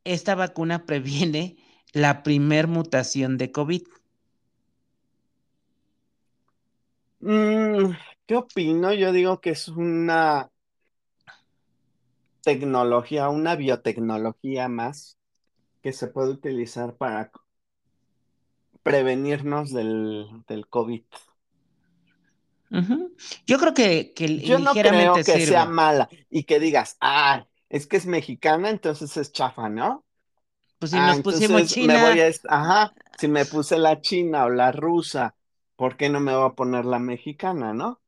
Esta 0.05 0.37
vacuna 0.37 0.87
previene 0.87 1.57
la 1.93 2.23
primer 2.23 2.69
mutación 2.69 3.38
de 3.38 3.50
COVID. 3.50 3.83
Mm, 7.19 7.91
¿qué 8.26 8.37
opino? 8.37 8.93
Yo 8.93 9.11
digo 9.11 9.41
que 9.41 9.50
es 9.50 9.67
una 9.67 10.49
tecnología, 12.42 13.28
una 13.30 13.56
biotecnología 13.56 14.68
más 14.68 15.18
que 15.82 15.92
se 15.92 16.08
puede 16.08 16.30
utilizar 16.32 16.96
para 16.96 17.32
prevenirnos 18.82 19.72
del, 19.72 20.26
del 20.49 20.68
COVID. 20.68 21.04
Yo 23.46 23.58
creo 23.58 23.75
que, 23.75 24.12
que 24.14 24.40
Yo 24.40 24.58
no 24.58 24.75
creo 24.75 25.14
que 25.25 25.40
sea 25.40 25.66
mala 25.66 26.08
y 26.30 26.44
que 26.44 26.61
digas, 26.61 26.96
ah, 27.00 27.46
es 27.68 27.87
que 27.87 27.96
es 27.96 28.06
mexicana, 28.06 28.70
entonces 28.70 29.16
es 29.16 29.32
chafa, 29.32 29.68
¿no? 29.68 30.04
Pues 30.78 30.92
si 30.92 30.99
Ah, 30.99 31.08
nos 31.08 31.20
pusimos 31.20 31.62
entonces 31.62 31.78
me 31.78 31.96
voy 31.99 32.20
China, 32.20 32.20
a, 32.20 32.30
ajá, 32.49 32.94
si 33.18 33.28
me 33.28 33.46
puse 33.46 33.78
la 33.78 34.00
china 34.02 34.44
o 34.46 34.50
la 34.50 34.72
rusa, 34.72 35.37
¿por 35.76 35.96
qué 35.96 36.11
no 36.11 36.20
me 36.20 36.37
voy 36.37 36.46
a 36.50 36.54
poner 36.54 36.84
la 36.87 36.99
mexicana, 36.99 37.75
no? 37.75 38.01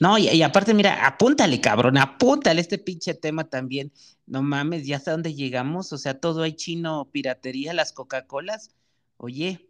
No, 0.00 0.18
y, 0.18 0.42
aparte, 0.42 0.74
mira, 0.74 1.06
apúntale, 1.06 1.60
cabrón, 1.60 1.98
apúntale 1.98 2.60
este 2.60 2.78
pinche 2.78 3.14
tema 3.14 3.48
también. 3.48 3.92
No 4.26 4.42
mames, 4.42 4.86
ya 4.86 4.96
hasta 4.96 5.12
dónde 5.12 5.34
llegamos, 5.34 5.92
o 5.92 5.98
sea, 5.98 6.18
todo 6.18 6.42
hay 6.42 6.54
chino, 6.54 7.08
piratería, 7.12 7.72
las 7.74 7.92
Coca-Colas. 7.92 8.70
Oye, 9.18 9.68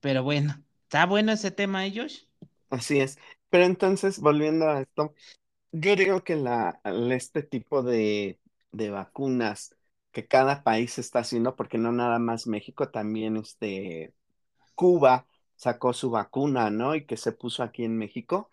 pero 0.00 0.22
bueno, 0.22 0.62
está 0.84 1.06
bueno 1.06 1.32
ese 1.32 1.50
tema, 1.50 1.86
¿eh, 1.86 1.92
Josh? 1.96 2.22
Así 2.70 3.00
es. 3.00 3.18
Pero 3.50 3.64
entonces, 3.64 4.20
volviendo 4.20 4.68
a 4.68 4.80
esto, 4.82 5.14
yo 5.72 5.96
digo 5.96 6.24
que 6.24 6.36
la, 6.36 6.80
este 6.84 7.42
tipo 7.42 7.82
de, 7.82 8.40
de 8.72 8.90
vacunas 8.90 9.76
que 10.12 10.26
cada 10.26 10.62
país 10.62 10.98
está 10.98 11.20
haciendo, 11.20 11.56
porque 11.56 11.78
no 11.78 11.92
nada 11.92 12.18
más 12.20 12.46
México, 12.46 12.90
también 12.90 13.36
este, 13.36 14.14
Cuba 14.74 15.26
sacó 15.56 15.92
su 15.92 16.10
vacuna, 16.10 16.70
¿no? 16.70 16.94
Y 16.94 17.06
que 17.06 17.16
se 17.16 17.32
puso 17.32 17.62
aquí 17.62 17.84
en 17.84 17.96
México. 17.98 18.50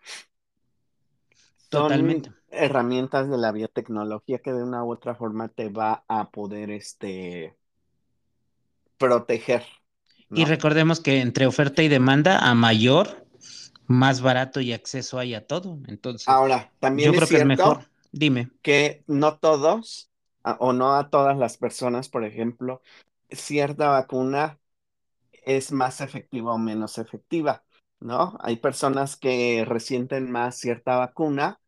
Totalmente. 1.72 2.28
Son 2.28 2.36
herramientas 2.50 3.30
de 3.30 3.38
la 3.38 3.50
biotecnología 3.50 4.38
que 4.40 4.52
de 4.52 4.62
una 4.62 4.84
u 4.84 4.92
otra 4.92 5.14
forma 5.14 5.48
te 5.48 5.70
va 5.70 6.04
a 6.06 6.30
poder, 6.30 6.70
este, 6.70 7.56
proteger, 8.98 9.64
Y 10.34 10.44
recordemos 10.44 11.00
que 11.00 11.20
entre 11.20 11.46
oferta 11.46 11.82
y 11.82 11.88
demanda, 11.88 12.38
a 12.38 12.54
mayor, 12.54 13.26
más 13.86 14.20
barato 14.20 14.60
y 14.60 14.74
acceso 14.74 15.18
hay 15.18 15.34
a 15.34 15.46
todo. 15.46 15.78
Entonces, 15.88 16.28
Ahora, 16.28 16.64
yo 16.64 16.78
también 16.80 17.10
creo 17.10 17.24
es 17.24 17.30
que 17.30 17.36
es 17.38 17.44
mejor. 17.46 17.88
Dime. 18.12 18.50
que 18.60 19.02
no 19.06 19.38
todos, 19.38 20.10
o 20.42 20.74
no 20.74 20.94
a 20.94 21.08
todas 21.08 21.38
las 21.38 21.56
personas, 21.56 22.10
por 22.10 22.26
ejemplo, 22.26 22.82
cierta 23.30 23.88
vacuna 23.88 24.58
es 25.44 25.72
más 25.72 26.02
efectiva 26.02 26.52
o 26.52 26.58
menos 26.58 26.98
efectiva, 26.98 27.64
¿no? 28.00 28.36
Hay 28.40 28.56
personas 28.56 29.16
que 29.16 29.64
resienten 29.66 30.30
más 30.30 30.58
cierta 30.58 30.96
vacuna 30.96 31.61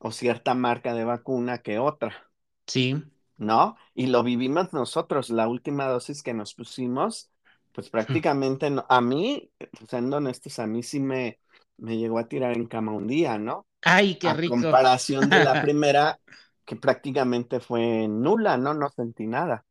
o 0.00 0.12
cierta 0.12 0.54
marca 0.54 0.94
de 0.94 1.04
vacuna 1.06 1.60
que 1.60 1.80
otra, 1.80 2.30
Sí, 2.66 3.10
¿no? 3.36 3.76
Y 3.94 4.06
lo 4.08 4.22
vivimos 4.22 4.72
nosotros, 4.72 5.30
la 5.30 5.48
última 5.48 5.86
dosis 5.86 6.22
que 6.22 6.34
nos 6.34 6.54
pusimos, 6.54 7.30
pues 7.72 7.90
prácticamente 7.90 8.70
no- 8.70 8.86
a 8.88 9.00
mí, 9.00 9.50
siendo 9.88 10.18
honestos, 10.18 10.58
a 10.58 10.66
mí 10.66 10.82
sí 10.82 11.00
me, 11.00 11.40
me 11.78 11.96
llegó 11.98 12.18
a 12.18 12.28
tirar 12.28 12.56
en 12.56 12.66
cama 12.66 12.92
un 12.92 13.06
día, 13.06 13.38
¿no? 13.38 13.66
Ay, 13.82 14.18
qué 14.18 14.32
A 14.32 14.34
rico. 14.34 14.74
comparación 14.76 15.30
de 15.30 15.40
la 15.40 15.60
primera, 15.60 16.20
que 16.66 16.76
prácticamente 16.76 17.60
fue 17.60 18.08
nula, 18.08 18.56
¿no? 18.58 18.74
No 18.74 18.90
sentí 18.90 19.26
nada. 19.28 19.66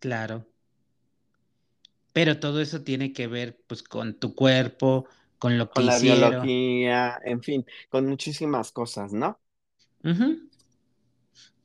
Claro. 0.00 0.46
Pero 2.12 2.40
todo 2.40 2.60
eso 2.60 2.82
tiene 2.82 3.12
que 3.12 3.26
ver, 3.28 3.60
pues, 3.66 3.82
con 3.82 4.18
tu 4.18 4.34
cuerpo, 4.34 5.06
con 5.40 5.58
lo 5.58 5.66
que 5.72 5.74
Con 5.74 5.86
la 5.86 5.96
hicieron. 5.96 6.30
biología, 6.30 7.20
en 7.24 7.42
fin, 7.42 7.66
con 7.88 8.06
muchísimas 8.06 8.70
cosas, 8.70 9.12
¿no? 9.12 9.40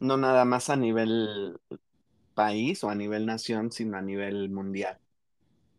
no 0.00 0.16
nada 0.16 0.44
más 0.44 0.70
a 0.70 0.76
nivel 0.76 1.58
país 2.34 2.84
o 2.84 2.90
a 2.90 2.94
nivel 2.94 3.26
nación, 3.26 3.72
sino 3.72 3.96
a 3.98 4.02
nivel 4.02 4.50
mundial. 4.50 5.00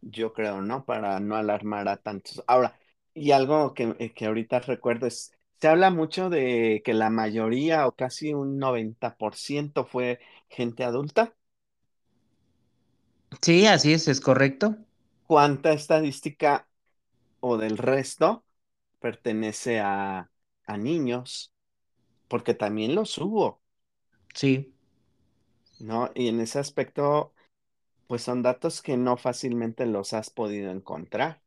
Yo 0.02 0.34
creo, 0.34 0.62
¿no? 0.62 0.86
Para 0.86 1.20
no 1.22 1.36
alarmar 1.36 1.90
a 1.90 1.98
tantos. 1.98 2.44
Ahora, 2.48 2.80
y 3.14 3.32
algo 3.32 3.74
que, 3.74 4.14
que 4.16 4.26
ahorita 4.28 4.60
recuerdo 4.62 5.08
es, 5.08 5.34
se 5.62 5.68
habla 5.70 5.92
mucho 5.92 6.30
de 6.30 6.82
que 6.86 6.94
la 6.94 7.10
mayoría 7.10 7.88
o 7.88 7.96
casi 7.96 8.34
un 8.34 8.60
90% 8.60 9.86
fue 9.86 10.20
gente 10.50 10.84
adulta. 10.86 11.36
Sí, 13.42 13.66
así 13.66 13.94
es, 13.94 14.08
es 14.08 14.22
correcto. 14.22 14.78
¿Cuánta 15.26 15.74
estadística 15.74 16.68
o 17.42 17.58
del 17.58 17.78
resto 17.80 18.46
pertenece 19.00 19.80
a, 19.80 20.32
a 20.66 20.78
niños? 20.78 21.54
Porque 22.30 22.54
también 22.56 22.96
los 22.96 23.18
hubo, 23.20 23.62
Sí. 24.34 24.74
¿no? 25.80 26.12
Y 26.16 26.28
en 26.30 26.40
ese 26.42 26.60
aspecto, 26.60 27.34
pues 28.08 28.24
son 28.24 28.44
datos 28.44 28.82
que 28.82 28.98
no 28.98 29.18
fácilmente 29.18 29.86
los 29.86 30.14
has 30.14 30.30
podido 30.32 30.72
encontrar 30.72 31.44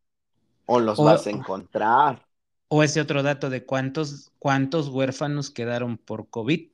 o 0.66 0.80
los 0.80 1.02
O, 1.04 1.04
vas 1.04 1.26
a 1.26 1.30
encontrar. 1.32 2.28
o 2.68 2.82
ese 2.82 3.02
otro 3.02 3.22
dato 3.22 3.50
de 3.50 3.66
cuántos, 3.66 4.32
cuántos 4.38 4.88
huérfanos 4.88 5.50
quedaron 5.50 5.98
por 5.98 6.30
COVID. 6.30 6.70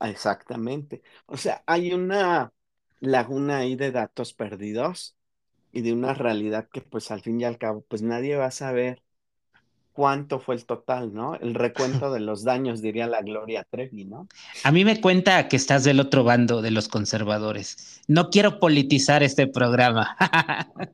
Exactamente. 0.00 1.02
O 1.26 1.36
sea, 1.36 1.62
hay 1.66 1.92
una 1.92 2.52
laguna 3.00 3.58
ahí 3.58 3.74
de 3.76 3.90
datos 3.92 4.32
perdidos 4.32 5.16
y 5.72 5.82
de 5.82 5.92
una 5.94 6.14
realidad 6.14 6.68
que 6.72 6.82
pues 6.82 7.10
al 7.12 7.22
fin 7.22 7.40
y 7.40 7.44
al 7.44 7.58
cabo 7.58 7.82
pues 7.88 8.02
nadie 8.02 8.36
va 8.36 8.46
a 8.46 8.50
saber 8.52 9.02
cuánto 9.98 10.38
fue 10.38 10.54
el 10.54 10.64
total, 10.64 11.12
¿no? 11.12 11.34
El 11.34 11.54
recuento 11.56 12.12
de 12.12 12.20
los 12.20 12.44
daños, 12.44 12.80
diría 12.82 13.08
la 13.08 13.22
Gloria 13.22 13.64
Trevi, 13.64 14.04
¿no? 14.04 14.28
A 14.62 14.70
mí 14.72 14.84
me 14.84 15.00
cuenta 15.00 15.48
que 15.48 15.56
estás 15.56 15.84
del 15.84 15.98
otro 16.00 16.22
bando 16.24 16.62
de 16.62 16.70
los 16.70 16.88
conservadores. 16.88 18.02
No 18.06 18.30
quiero 18.30 18.60
politizar 18.60 19.22
este 19.22 19.46
programa. 19.46 20.16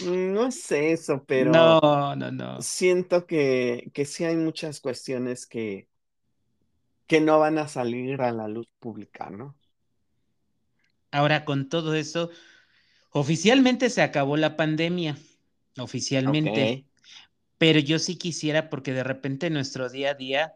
No 0.00 0.46
es 0.48 0.70
eso, 0.72 1.24
pero 1.26 1.52
No, 1.52 2.14
no, 2.16 2.30
no. 2.30 2.58
siento 2.58 3.26
que, 3.26 3.90
que 3.94 4.04
sí 4.06 4.24
hay 4.24 4.36
muchas 4.36 4.80
cuestiones 4.80 5.46
que, 5.46 5.88
que 7.08 7.20
no 7.20 7.38
van 7.40 7.58
a 7.58 7.66
salir 7.68 8.22
a 8.22 8.30
la 8.32 8.46
luz 8.48 8.68
pública, 8.78 9.30
¿no? 9.30 9.56
Ahora, 11.10 11.44
con 11.44 11.68
todo 11.68 11.94
eso, 11.94 12.30
oficialmente 13.10 13.90
se 13.90 14.02
acabó 14.02 14.36
la 14.36 14.56
pandemia, 14.56 15.18
oficialmente. 15.78 16.62
Ok. 16.64 16.87
Pero 17.58 17.80
yo 17.80 17.98
sí 17.98 18.16
quisiera, 18.16 18.70
porque 18.70 18.92
de 18.92 19.04
repente 19.04 19.46
en 19.48 19.54
nuestro 19.54 19.88
día 19.88 20.10
a 20.12 20.14
día, 20.14 20.54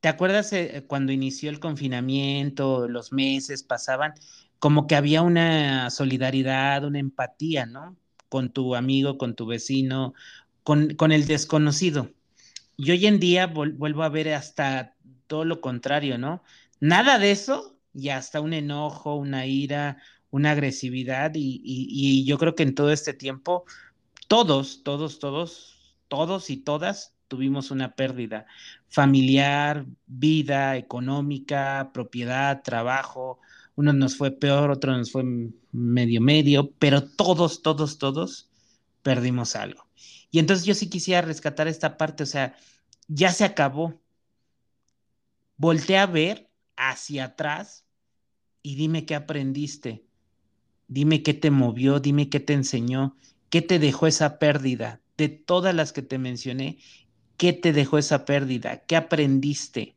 ¿te 0.00 0.08
acuerdas 0.08 0.52
eh, 0.52 0.84
cuando 0.86 1.12
inició 1.12 1.50
el 1.50 1.60
confinamiento, 1.60 2.88
los 2.88 3.12
meses 3.12 3.62
pasaban, 3.64 4.14
como 4.58 4.86
que 4.86 4.96
había 4.96 5.22
una 5.22 5.90
solidaridad, 5.90 6.84
una 6.84 7.00
empatía, 7.00 7.66
¿no? 7.66 7.96
Con 8.28 8.52
tu 8.52 8.74
amigo, 8.76 9.18
con 9.18 9.34
tu 9.34 9.46
vecino, 9.46 10.14
con, 10.62 10.94
con 10.94 11.12
el 11.12 11.26
desconocido. 11.26 12.10
Y 12.76 12.90
hoy 12.90 13.06
en 13.06 13.20
día 13.20 13.46
vuelvo 13.46 14.02
a 14.02 14.08
ver 14.08 14.32
hasta 14.34 14.96
todo 15.26 15.44
lo 15.44 15.60
contrario, 15.60 16.18
¿no? 16.18 16.42
Nada 16.80 17.18
de 17.18 17.30
eso 17.32 17.78
y 17.94 18.08
hasta 18.10 18.40
un 18.40 18.52
enojo, 18.52 19.14
una 19.16 19.46
ira, 19.46 19.98
una 20.30 20.50
agresividad 20.52 21.32
y- 21.34 21.60
y 21.64 22.24
yo 22.26 22.38
creo 22.38 22.54
que 22.56 22.64
en 22.64 22.74
todo 22.74 22.90
este 22.92 23.14
tiempo 23.14 23.64
todos, 24.28 24.82
todos, 24.84 25.18
todos, 25.18 25.73
todos 26.14 26.48
y 26.48 26.58
todas 26.58 27.16
tuvimos 27.26 27.72
una 27.72 27.96
pérdida 27.96 28.46
familiar, 28.88 29.84
vida, 30.06 30.76
económica, 30.76 31.90
propiedad, 31.92 32.62
trabajo. 32.62 33.40
Uno 33.74 33.92
nos 33.92 34.16
fue 34.16 34.30
peor, 34.30 34.70
otro 34.70 34.96
nos 34.96 35.10
fue 35.10 35.24
medio 35.72 36.20
medio, 36.20 36.70
pero 36.78 37.02
todos, 37.02 37.62
todos, 37.62 37.98
todos 37.98 38.48
perdimos 39.02 39.56
algo. 39.56 39.88
Y 40.30 40.38
entonces 40.38 40.64
yo 40.64 40.74
sí 40.74 40.88
quisiera 40.88 41.22
rescatar 41.22 41.66
esta 41.66 41.96
parte, 41.96 42.22
o 42.22 42.26
sea, 42.26 42.54
ya 43.08 43.32
se 43.32 43.42
acabó. 43.42 44.00
Voltea 45.56 46.04
a 46.04 46.06
ver 46.06 46.48
hacia 46.76 47.24
atrás 47.24 47.84
y 48.62 48.76
dime 48.76 49.04
qué 49.04 49.16
aprendiste, 49.16 50.06
dime 50.86 51.24
qué 51.24 51.34
te 51.34 51.50
movió, 51.50 51.98
dime 51.98 52.28
qué 52.28 52.38
te 52.38 52.52
enseñó, 52.52 53.16
qué 53.50 53.62
te 53.62 53.80
dejó 53.80 54.06
esa 54.06 54.38
pérdida. 54.38 55.00
De 55.16 55.28
todas 55.28 55.74
las 55.74 55.92
que 55.92 56.02
te 56.02 56.18
mencioné, 56.18 56.78
¿qué 57.36 57.52
te 57.52 57.72
dejó 57.72 57.98
esa 57.98 58.24
pérdida? 58.24 58.78
¿Qué 58.86 58.96
aprendiste? 58.96 59.94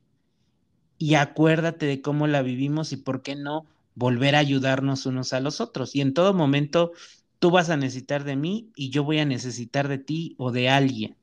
Y 0.98 1.16
acuérdate 1.16 1.86
de 1.86 2.02
cómo 2.02 2.28
la 2.28 2.42
vivimos 2.42 2.92
y 2.92 2.98
por 2.98 3.22
qué 3.22 3.36
no 3.36 3.66
volver 3.96 4.36
a 4.36 4.40
ayudarnos 4.40 5.06
unos 5.06 5.34
a 5.34 5.40
los 5.40 5.62
otros. 5.62 5.96
Y 5.96 6.02
en 6.02 6.14
todo 6.14 6.34
momento 6.34 6.92
tú 7.40 7.52
vas 7.52 7.70
a 7.70 7.78
necesitar 7.78 8.24
de 8.24 8.36
mí 8.36 8.72
y 8.76 8.90
yo 8.90 9.04
voy 9.04 9.20
a 9.20 9.26
necesitar 9.26 9.88
de 9.88 9.98
ti 9.98 10.36
o 10.38 10.52
de 10.52 10.70
alguien. 10.70 11.16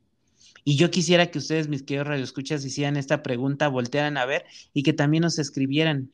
Y 0.64 0.76
yo 0.76 0.90
quisiera 0.90 1.30
que 1.30 1.38
ustedes, 1.38 1.68
mis 1.68 1.82
queridos 1.82 2.08
radioescuchas, 2.08 2.64
hicieran 2.64 2.96
esta 2.96 3.22
pregunta, 3.22 3.68
voltearan 3.68 4.16
a 4.16 4.26
ver 4.26 4.44
y 4.72 4.82
que 4.82 4.92
también 4.92 5.22
nos 5.22 5.38
escribieran 5.38 6.10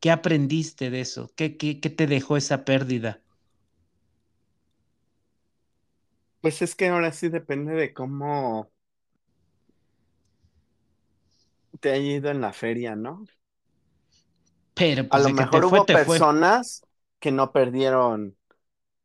qué 0.00 0.10
aprendiste 0.10 0.90
de 0.90 1.00
eso, 1.02 1.30
qué, 1.36 1.56
qué, 1.56 1.80
qué 1.80 1.90
te 1.90 2.06
dejó 2.06 2.36
esa 2.36 2.64
pérdida. 2.64 3.20
Pues 6.42 6.60
es 6.62 6.74
que 6.76 6.88
ahora 6.88 7.12
sí 7.12 7.28
depende 7.30 7.72
de 7.74 7.92
cómo 7.94 8.70
te 11.80 11.90
haya 11.90 12.12
ido 12.16 12.30
en 12.30 12.40
la 12.40 12.52
feria, 12.52 12.94
¿no? 12.96 13.24
Pero 14.74 15.08
A 15.10 15.18
pues 15.18 15.24
lo 15.24 15.30
que 15.34 15.44
te 15.46 15.60
mejor 15.60 15.64
hubo 15.66 15.90
fue. 15.98 16.26
personas 16.26 16.82
que 17.18 17.32
no 17.32 17.52
perdieron 17.52 18.36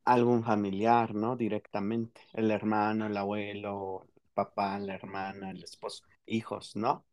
algún 0.05 0.43
familiar, 0.43 1.15
¿no? 1.15 1.35
Directamente. 1.37 2.21
El 2.33 2.51
hermano, 2.51 3.07
el 3.07 3.17
abuelo, 3.17 4.07
el 4.15 4.21
papá, 4.33 4.79
la 4.79 4.95
hermana, 4.95 5.51
el 5.51 5.63
esposo, 5.63 6.03
hijos, 6.27 6.75
¿no? 6.75 7.05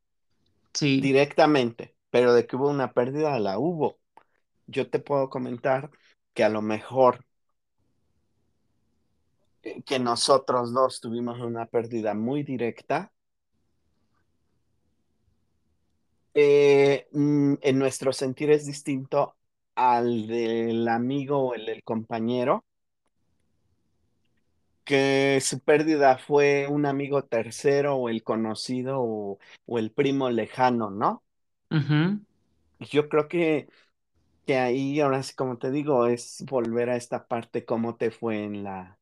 Sí, 0.75 1.15
Directamente. 1.17 1.97
Pero 2.11 2.33
de 2.35 2.47
que 2.47 2.57
hubo 2.57 2.69
una 2.71 2.93
pérdida, 2.93 3.39
la 3.41 3.59
hubo. 3.59 3.99
Yo 4.67 4.91
te 4.91 5.01
puedo 5.01 5.31
comentar 5.31 5.91
que 6.35 6.45
a 6.45 6.49
lo 6.51 6.63
mejor 6.63 7.25
que 9.85 9.99
nosotros 9.99 10.73
dos 10.73 11.01
tuvimos 11.01 11.41
una 11.41 11.67
pérdida 11.67 12.15
muy 12.15 12.43
directa. 12.43 13.13
eh, 16.35 17.09
mm, 17.13 17.55
en 17.63 17.79
nuestro 17.79 18.13
sentir 18.13 18.51
es 18.51 18.67
distinto 18.67 19.37
al 19.75 20.27
del 20.27 20.89
amigo 20.89 21.39
o 21.39 21.55
el 21.55 21.67
del 21.67 21.83
compañero, 21.85 22.65
que 24.85 25.39
su 25.43 25.61
pérdida 25.61 26.19
fue 26.19 26.67
un 26.69 26.87
amigo 26.87 27.25
tercero 27.25 27.97
o 27.97 28.09
el 28.09 28.23
conocido 28.25 29.01
o, 29.03 29.39
o 29.67 29.79
el 29.79 29.93
primo 29.93 30.31
lejano, 30.31 30.91
¿no? 30.91 31.25
Yo 32.81 33.09
creo 33.09 33.29
que, 33.29 33.69
que 34.47 34.59
ahí, 34.59 35.01
ahora 35.01 35.23
sí, 35.25 35.35
como 35.35 35.59
te 35.59 35.71
digo, 35.73 36.07
es 36.09 36.45
volver 36.49 36.91
a 36.91 36.97
esta 36.97 37.29
parte, 37.29 37.65
cómo 37.67 37.97
te 37.97 38.11
fue 38.13 38.45
en 38.45 38.65
la, 38.65 38.99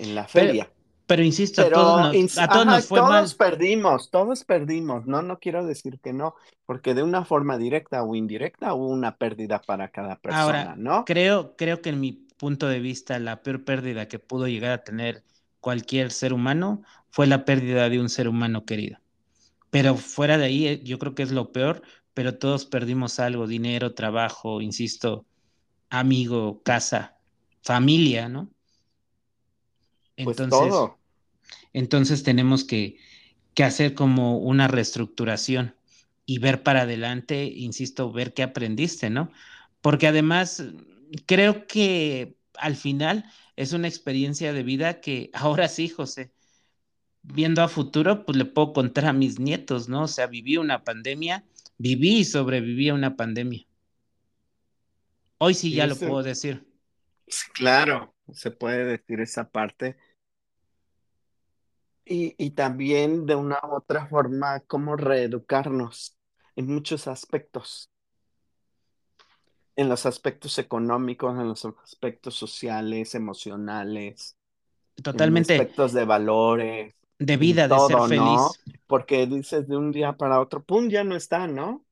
en 0.00 0.14
la 0.14 0.28
feria. 0.28 0.72
pero 1.06 1.22
insisto, 1.24 1.60
a 1.62 1.72
todos 1.72 1.94
Pero, 1.94 2.00
nos, 2.00 2.18
ins- 2.18 2.42
a 2.44 2.50
todos 2.50 2.66
ajá, 2.66 2.66
nos 2.66 2.86
fue 2.86 3.02
todos 3.02 3.02
mal. 3.02 3.36
perdimos, 3.36 4.10
todos 4.10 4.44
perdimos, 4.44 5.06
no, 5.06 5.22
no 5.22 5.38
quiero 5.40 5.66
decir 5.66 6.00
que 6.00 6.12
no, 6.14 6.34
porque 6.66 6.94
de 6.94 7.02
una 7.02 7.24
forma 7.26 7.58
directa 7.58 8.02
o 8.04 8.14
indirecta 8.14 8.74
hubo 8.74 8.88
una 8.88 9.16
pérdida 9.18 9.60
para 9.60 9.90
cada 9.90 10.16
persona, 10.20 10.74
Ahora, 10.74 10.76
¿no? 10.76 11.04
creo, 11.04 11.56
creo 11.56 11.82
que 11.82 11.90
en 11.90 12.00
mi 12.00 12.12
punto 12.12 12.68
de 12.68 12.80
vista, 12.80 13.18
la 13.18 13.42
peor 13.42 13.64
pérdida 13.64 14.08
que 14.08 14.18
pudo 14.18 14.46
llegar 14.48 14.72
a 14.72 14.84
tener 14.84 15.24
cualquier 15.60 16.10
ser 16.12 16.32
humano 16.32 16.82
fue 17.10 17.26
la 17.26 17.44
pérdida 17.44 17.88
de 17.88 18.00
un 18.00 18.08
ser 18.08 18.28
humano 18.28 18.64
querido. 18.64 18.98
Pero 19.70 19.96
fuera 19.96 20.38
de 20.38 20.46
ahí, 20.46 20.68
eh, 20.68 20.82
yo 20.84 20.98
creo 20.98 21.14
que 21.14 21.22
es 21.24 21.32
lo 21.32 21.52
peor, 21.52 21.82
pero 22.14 22.38
todos 22.38 22.66
perdimos 22.66 23.20
algo, 23.20 23.46
dinero, 23.48 23.94
trabajo, 23.94 24.60
insisto, 24.62 25.26
amigo, 25.90 26.62
casa, 26.64 27.18
familia, 27.62 28.28
¿no? 28.28 28.50
Pues 30.16 30.38
Entonces, 30.38 30.50
todo, 30.50 30.98
entonces 31.72 32.22
tenemos 32.22 32.64
que, 32.64 32.98
que 33.54 33.64
hacer 33.64 33.94
como 33.94 34.38
una 34.38 34.68
reestructuración 34.68 35.74
y 36.26 36.38
ver 36.38 36.62
para 36.62 36.82
adelante, 36.82 37.44
insisto, 37.44 38.12
ver 38.12 38.34
qué 38.34 38.42
aprendiste, 38.42 39.10
¿no? 39.10 39.30
Porque 39.80 40.06
además 40.06 40.64
creo 41.26 41.66
que 41.66 42.36
al 42.54 42.76
final 42.76 43.24
es 43.56 43.72
una 43.72 43.88
experiencia 43.88 44.52
de 44.52 44.62
vida 44.62 45.00
que 45.00 45.30
ahora 45.34 45.68
sí, 45.68 45.88
José, 45.88 46.32
viendo 47.22 47.62
a 47.62 47.68
futuro, 47.68 48.24
pues 48.24 48.36
le 48.38 48.44
puedo 48.44 48.72
contar 48.72 49.06
a 49.06 49.12
mis 49.12 49.38
nietos, 49.38 49.88
¿no? 49.88 50.02
O 50.04 50.08
sea, 50.08 50.26
viví 50.26 50.56
una 50.56 50.84
pandemia, 50.84 51.44
viví 51.78 52.18
y 52.18 52.24
sobreviví 52.24 52.88
a 52.88 52.94
una 52.94 53.16
pandemia. 53.16 53.66
Hoy 55.38 55.54
sí 55.54 55.72
ya 55.72 55.86
lo 55.86 55.96
puedo 55.96 56.22
decir. 56.22 56.66
claro, 57.54 58.14
se 58.34 58.50
puede 58.50 58.84
decir 58.84 59.20
esa 59.20 59.48
parte. 59.48 59.96
Y, 62.04 62.34
y 62.38 62.50
también 62.50 63.26
de 63.26 63.34
una 63.34 63.60
u 63.62 63.74
otra 63.74 64.06
forma, 64.06 64.60
cómo 64.60 64.96
reeducarnos 64.96 66.16
en 66.56 66.66
muchos 66.66 67.06
aspectos, 67.08 67.90
en 69.76 69.88
los 69.88 70.06
aspectos 70.06 70.58
económicos, 70.58 71.38
en 71.38 71.48
los 71.48 71.64
aspectos 71.64 72.34
sociales, 72.34 73.14
emocionales, 73.14 74.36
en 74.96 75.02
Totalmente 75.02 75.54
aspectos 75.54 75.92
de 75.92 76.04
valores, 76.04 76.94
de 77.18 77.36
vida, 77.36 77.68
de 77.68 77.78
ser 77.78 77.98
feliz. 78.08 78.40
Porque 78.86 79.26
dices 79.26 79.68
de 79.68 79.76
un 79.76 79.92
día 79.92 80.14
para 80.14 80.40
otro, 80.40 80.62
¡pum! 80.62 80.88
ya 80.88 81.04
no 81.04 81.16
está, 81.16 81.46
¿no? 81.46 81.84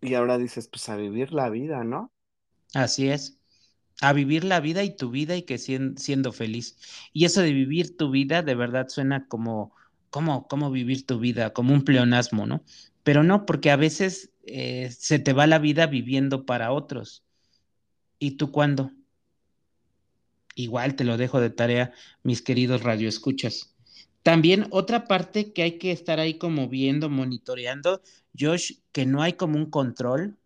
Y 0.00 0.14
ahora 0.14 0.38
dices, 0.38 0.68
pues 0.68 0.88
a 0.88 0.96
vivir 0.96 1.32
la 1.32 1.48
vida, 1.48 1.84
¿no? 1.84 2.12
Así 2.74 3.08
es. 3.08 3.38
A 4.02 4.12
vivir 4.12 4.44
la 4.44 4.60
vida 4.60 4.84
y 4.84 4.94
tu 4.96 5.10
vida 5.10 5.36
y 5.36 5.42
que 5.44 5.56
sien- 5.58 5.96
siendo 5.96 6.32
feliz. 6.32 6.76
Y 7.14 7.24
eso 7.24 7.40
de 7.42 7.52
vivir 7.54 7.96
tu 7.96 8.10
vida 8.10 8.42
de 8.42 8.54
verdad 8.54 8.88
suena 8.88 9.26
como, 9.28 9.74
como, 10.10 10.46
como 10.48 10.70
vivir 10.70 11.06
tu 11.06 11.18
vida, 11.20 11.54
como 11.54 11.72
un 11.72 11.84
pleonasmo, 11.84 12.46
¿no? 12.46 12.62
Pero 13.04 13.22
no, 13.22 13.46
porque 13.46 13.70
a 13.70 13.76
veces 13.76 14.30
eh, 14.46 14.90
se 14.92 15.18
te 15.20 15.32
va 15.32 15.46
la 15.46 15.58
vida 15.58 15.86
viviendo 15.86 16.44
para 16.46 16.72
otros. 16.72 17.24
¿Y 18.18 18.32
tú 18.32 18.50
cuándo? 18.52 18.92
Igual 20.54 20.96
te 20.96 21.04
lo 21.04 21.16
dejo 21.16 21.40
de 21.40 21.50
tarea, 21.50 21.92
mis 22.22 22.42
queridos 22.42 22.82
radioescuchas. 22.82 23.74
También 24.22 24.66
otra 24.70 25.06
parte 25.06 25.52
que 25.52 25.62
hay 25.62 25.78
que 25.78 25.92
estar 25.92 26.20
ahí 26.20 26.34
como 26.38 26.68
viendo, 26.68 27.08
monitoreando, 27.10 28.02
Josh, 28.38 28.74
que 28.92 29.06
no 29.06 29.22
hay 29.22 29.32
como 29.34 29.56
un 29.56 29.70
control, 29.70 30.36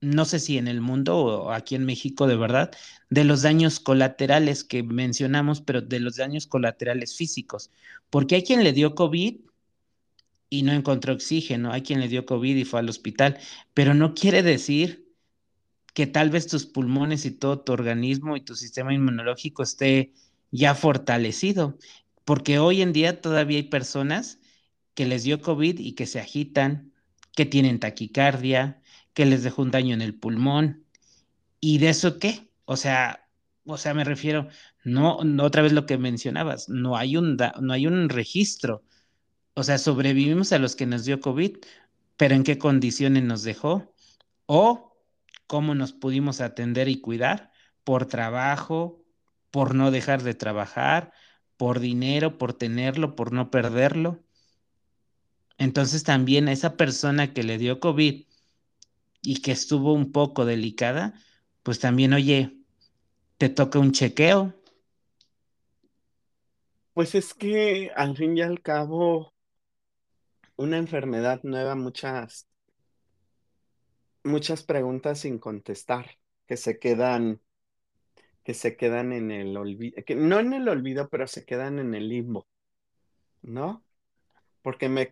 no 0.00 0.24
sé 0.24 0.40
si 0.40 0.58
en 0.58 0.68
el 0.68 0.80
mundo 0.80 1.18
o 1.18 1.50
aquí 1.52 1.74
en 1.74 1.84
México 1.84 2.26
de 2.26 2.36
verdad, 2.36 2.70
de 3.10 3.24
los 3.24 3.42
daños 3.42 3.80
colaterales 3.80 4.64
que 4.64 4.82
mencionamos, 4.82 5.60
pero 5.60 5.80
de 5.80 6.00
los 6.00 6.16
daños 6.16 6.46
colaterales 6.46 7.16
físicos. 7.16 7.70
Porque 8.10 8.36
hay 8.36 8.42
quien 8.42 8.64
le 8.64 8.72
dio 8.72 8.94
COVID 8.94 9.36
y 10.48 10.62
no 10.62 10.72
encontró 10.72 11.14
oxígeno, 11.14 11.72
hay 11.72 11.82
quien 11.82 12.00
le 12.00 12.08
dio 12.08 12.26
COVID 12.26 12.56
y 12.56 12.64
fue 12.64 12.80
al 12.80 12.88
hospital, 12.88 13.38
pero 13.74 13.94
no 13.94 14.14
quiere 14.14 14.42
decir 14.42 15.06
que 15.94 16.06
tal 16.06 16.30
vez 16.30 16.46
tus 16.46 16.66
pulmones 16.66 17.24
y 17.24 17.30
todo 17.30 17.60
tu 17.60 17.72
organismo 17.72 18.36
y 18.36 18.42
tu 18.42 18.54
sistema 18.54 18.92
inmunológico 18.92 19.62
esté 19.62 20.12
ya 20.50 20.74
fortalecido, 20.74 21.78
porque 22.24 22.58
hoy 22.58 22.82
en 22.82 22.92
día 22.92 23.20
todavía 23.20 23.58
hay 23.58 23.64
personas 23.64 24.40
que 24.94 25.06
les 25.06 25.24
dio 25.24 25.40
COVID 25.40 25.78
y 25.78 25.92
que 25.92 26.06
se 26.06 26.20
agitan, 26.20 26.92
que 27.34 27.46
tienen 27.46 27.80
taquicardia, 27.80 28.82
que 29.16 29.24
les 29.24 29.42
dejó 29.42 29.62
un 29.62 29.70
daño 29.70 29.94
en 29.94 30.02
el 30.02 30.14
pulmón. 30.14 30.84
¿Y 31.58 31.78
de 31.78 31.88
eso 31.88 32.18
qué? 32.18 32.50
O 32.66 32.76
sea, 32.76 33.30
o 33.64 33.78
sea, 33.78 33.94
me 33.94 34.04
refiero, 34.04 34.48
no, 34.84 35.24
no 35.24 35.44
otra 35.44 35.62
vez 35.62 35.72
lo 35.72 35.86
que 35.86 35.96
mencionabas, 35.96 36.68
no 36.68 36.98
hay 36.98 37.16
un, 37.16 37.38
no 37.62 37.72
hay 37.72 37.86
un 37.86 38.10
registro. 38.10 38.84
O 39.54 39.62
sea, 39.62 39.78
sobrevivimos 39.78 40.52
a 40.52 40.58
los 40.58 40.76
que 40.76 40.84
nos 40.84 41.06
dio 41.06 41.20
COVID, 41.20 41.56
pero 42.18 42.34
¿en 42.34 42.44
qué 42.44 42.58
condiciones 42.58 43.24
nos 43.24 43.42
dejó? 43.42 43.94
O 44.44 44.94
cómo 45.46 45.74
nos 45.74 45.94
pudimos 45.94 46.42
atender 46.42 46.88
y 46.88 47.00
cuidar 47.00 47.52
por 47.84 48.04
trabajo, 48.06 49.02
por 49.50 49.74
no 49.74 49.90
dejar 49.90 50.24
de 50.24 50.34
trabajar, 50.34 51.12
por 51.56 51.80
dinero, 51.80 52.36
por 52.36 52.52
tenerlo, 52.52 53.16
por 53.16 53.32
no 53.32 53.50
perderlo. 53.50 54.22
Entonces 55.56 56.04
también 56.04 56.48
esa 56.48 56.76
persona 56.76 57.32
que 57.32 57.44
le 57.44 57.56
dio 57.56 57.80
COVID 57.80 58.26
y 59.26 59.42
que 59.42 59.50
estuvo 59.50 59.92
un 59.92 60.12
poco 60.12 60.44
delicada, 60.44 61.14
pues 61.64 61.80
también, 61.80 62.12
oye, 62.12 62.56
te 63.38 63.48
toca 63.48 63.80
un 63.80 63.90
chequeo. 63.90 64.54
Pues 66.94 67.16
es 67.16 67.34
que 67.34 67.90
al 67.96 68.16
fin 68.16 68.38
y 68.38 68.42
al 68.42 68.62
cabo, 68.62 69.34
una 70.54 70.78
enfermedad 70.78 71.40
nueva, 71.42 71.74
muchas, 71.74 72.46
muchas 74.22 74.62
preguntas 74.62 75.18
sin 75.18 75.40
contestar, 75.40 76.18
que 76.46 76.56
se 76.56 76.78
quedan, 76.78 77.40
que 78.44 78.54
se 78.54 78.76
quedan 78.76 79.12
en 79.12 79.32
el 79.32 79.56
olvido, 79.56 80.04
que 80.04 80.14
no 80.14 80.38
en 80.38 80.52
el 80.52 80.68
olvido, 80.68 81.08
pero 81.08 81.26
se 81.26 81.44
quedan 81.44 81.80
en 81.80 81.96
el 81.96 82.08
limbo, 82.08 82.46
¿no? 83.42 83.84
Porque 84.62 84.88
me, 84.88 85.10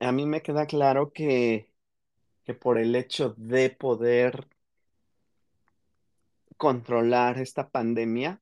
a 0.00 0.12
mí 0.12 0.26
me 0.26 0.42
queda 0.42 0.66
claro 0.66 1.12
que, 1.12 1.73
que 2.44 2.54
por 2.54 2.78
el 2.78 2.94
hecho 2.96 3.34
de 3.36 3.70
poder 3.70 4.48
controlar 6.56 7.38
esta 7.38 7.68
pandemia, 7.70 8.40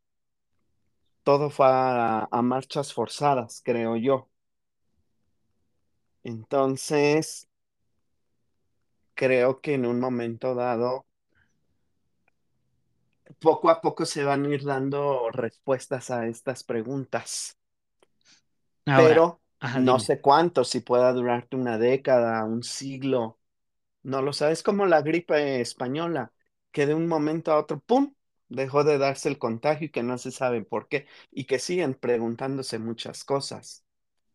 todo 1.24 1.50
fue 1.50 1.66
a, 1.68 2.28
a 2.30 2.42
marchas 2.42 2.92
forzadas, 2.92 3.60
creo 3.64 3.96
yo. 3.96 4.28
Entonces, 6.24 7.46
creo 9.14 9.60
que 9.62 9.72
en 9.74 9.86
un 9.86 9.98
momento 10.00 10.54
dado, 10.54 11.06
poco 13.40 13.68
a 13.70 13.80
poco 13.82 14.06
se 14.06 14.24
van 14.24 14.46
a 14.46 14.48
ir 14.54 14.64
dando 14.64 15.30
respuestas 15.30 16.10
a 16.10 16.26
estas 16.26 16.64
preguntas. 16.64 17.58
Ahora, 18.86 19.16
Pero 19.16 19.40
ajá, 19.60 19.80
no 19.80 19.98
dime. 19.98 19.98
sé 19.98 20.20
cuánto, 20.20 20.64
si 20.64 20.80
pueda 20.80 21.12
durarte 21.12 21.56
una 21.56 21.78
década, 21.78 22.44
un 22.44 22.62
siglo, 22.62 23.38
no 24.02 24.22
lo 24.22 24.32
sabes, 24.32 24.62
como 24.62 24.86
la 24.86 25.02
gripe 25.02 25.60
española, 25.60 26.32
que 26.72 26.86
de 26.86 26.94
un 26.94 27.06
momento 27.08 27.52
a 27.52 27.58
otro, 27.58 27.80
¡pum!, 27.80 28.14
dejó 28.48 28.84
de 28.84 28.98
darse 28.98 29.28
el 29.28 29.38
contagio 29.38 29.86
y 29.86 29.90
que 29.90 30.02
no 30.02 30.18
se 30.18 30.30
sabe 30.30 30.62
por 30.64 30.88
qué, 30.88 31.06
y 31.30 31.44
que 31.46 31.58
siguen 31.58 31.94
preguntándose 31.94 32.78
muchas 32.78 33.24
cosas. 33.24 33.84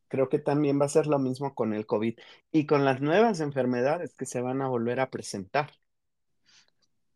Creo 0.10 0.30
que 0.30 0.40
también 0.40 0.80
va 0.82 0.86
a 0.86 0.90
ser 0.90 1.08
lo 1.08 1.20
mismo 1.20 1.56
con 1.56 1.74
el 1.74 1.86
COVID 1.88 2.18
y 2.52 2.66
con 2.68 2.86
las 2.86 3.02
nuevas 3.02 3.40
enfermedades 3.42 4.16
que 4.16 4.26
se 4.26 4.42
van 4.42 4.62
a 4.62 4.70
volver 4.70 5.00
a 5.02 5.10
presentar. 5.12 5.72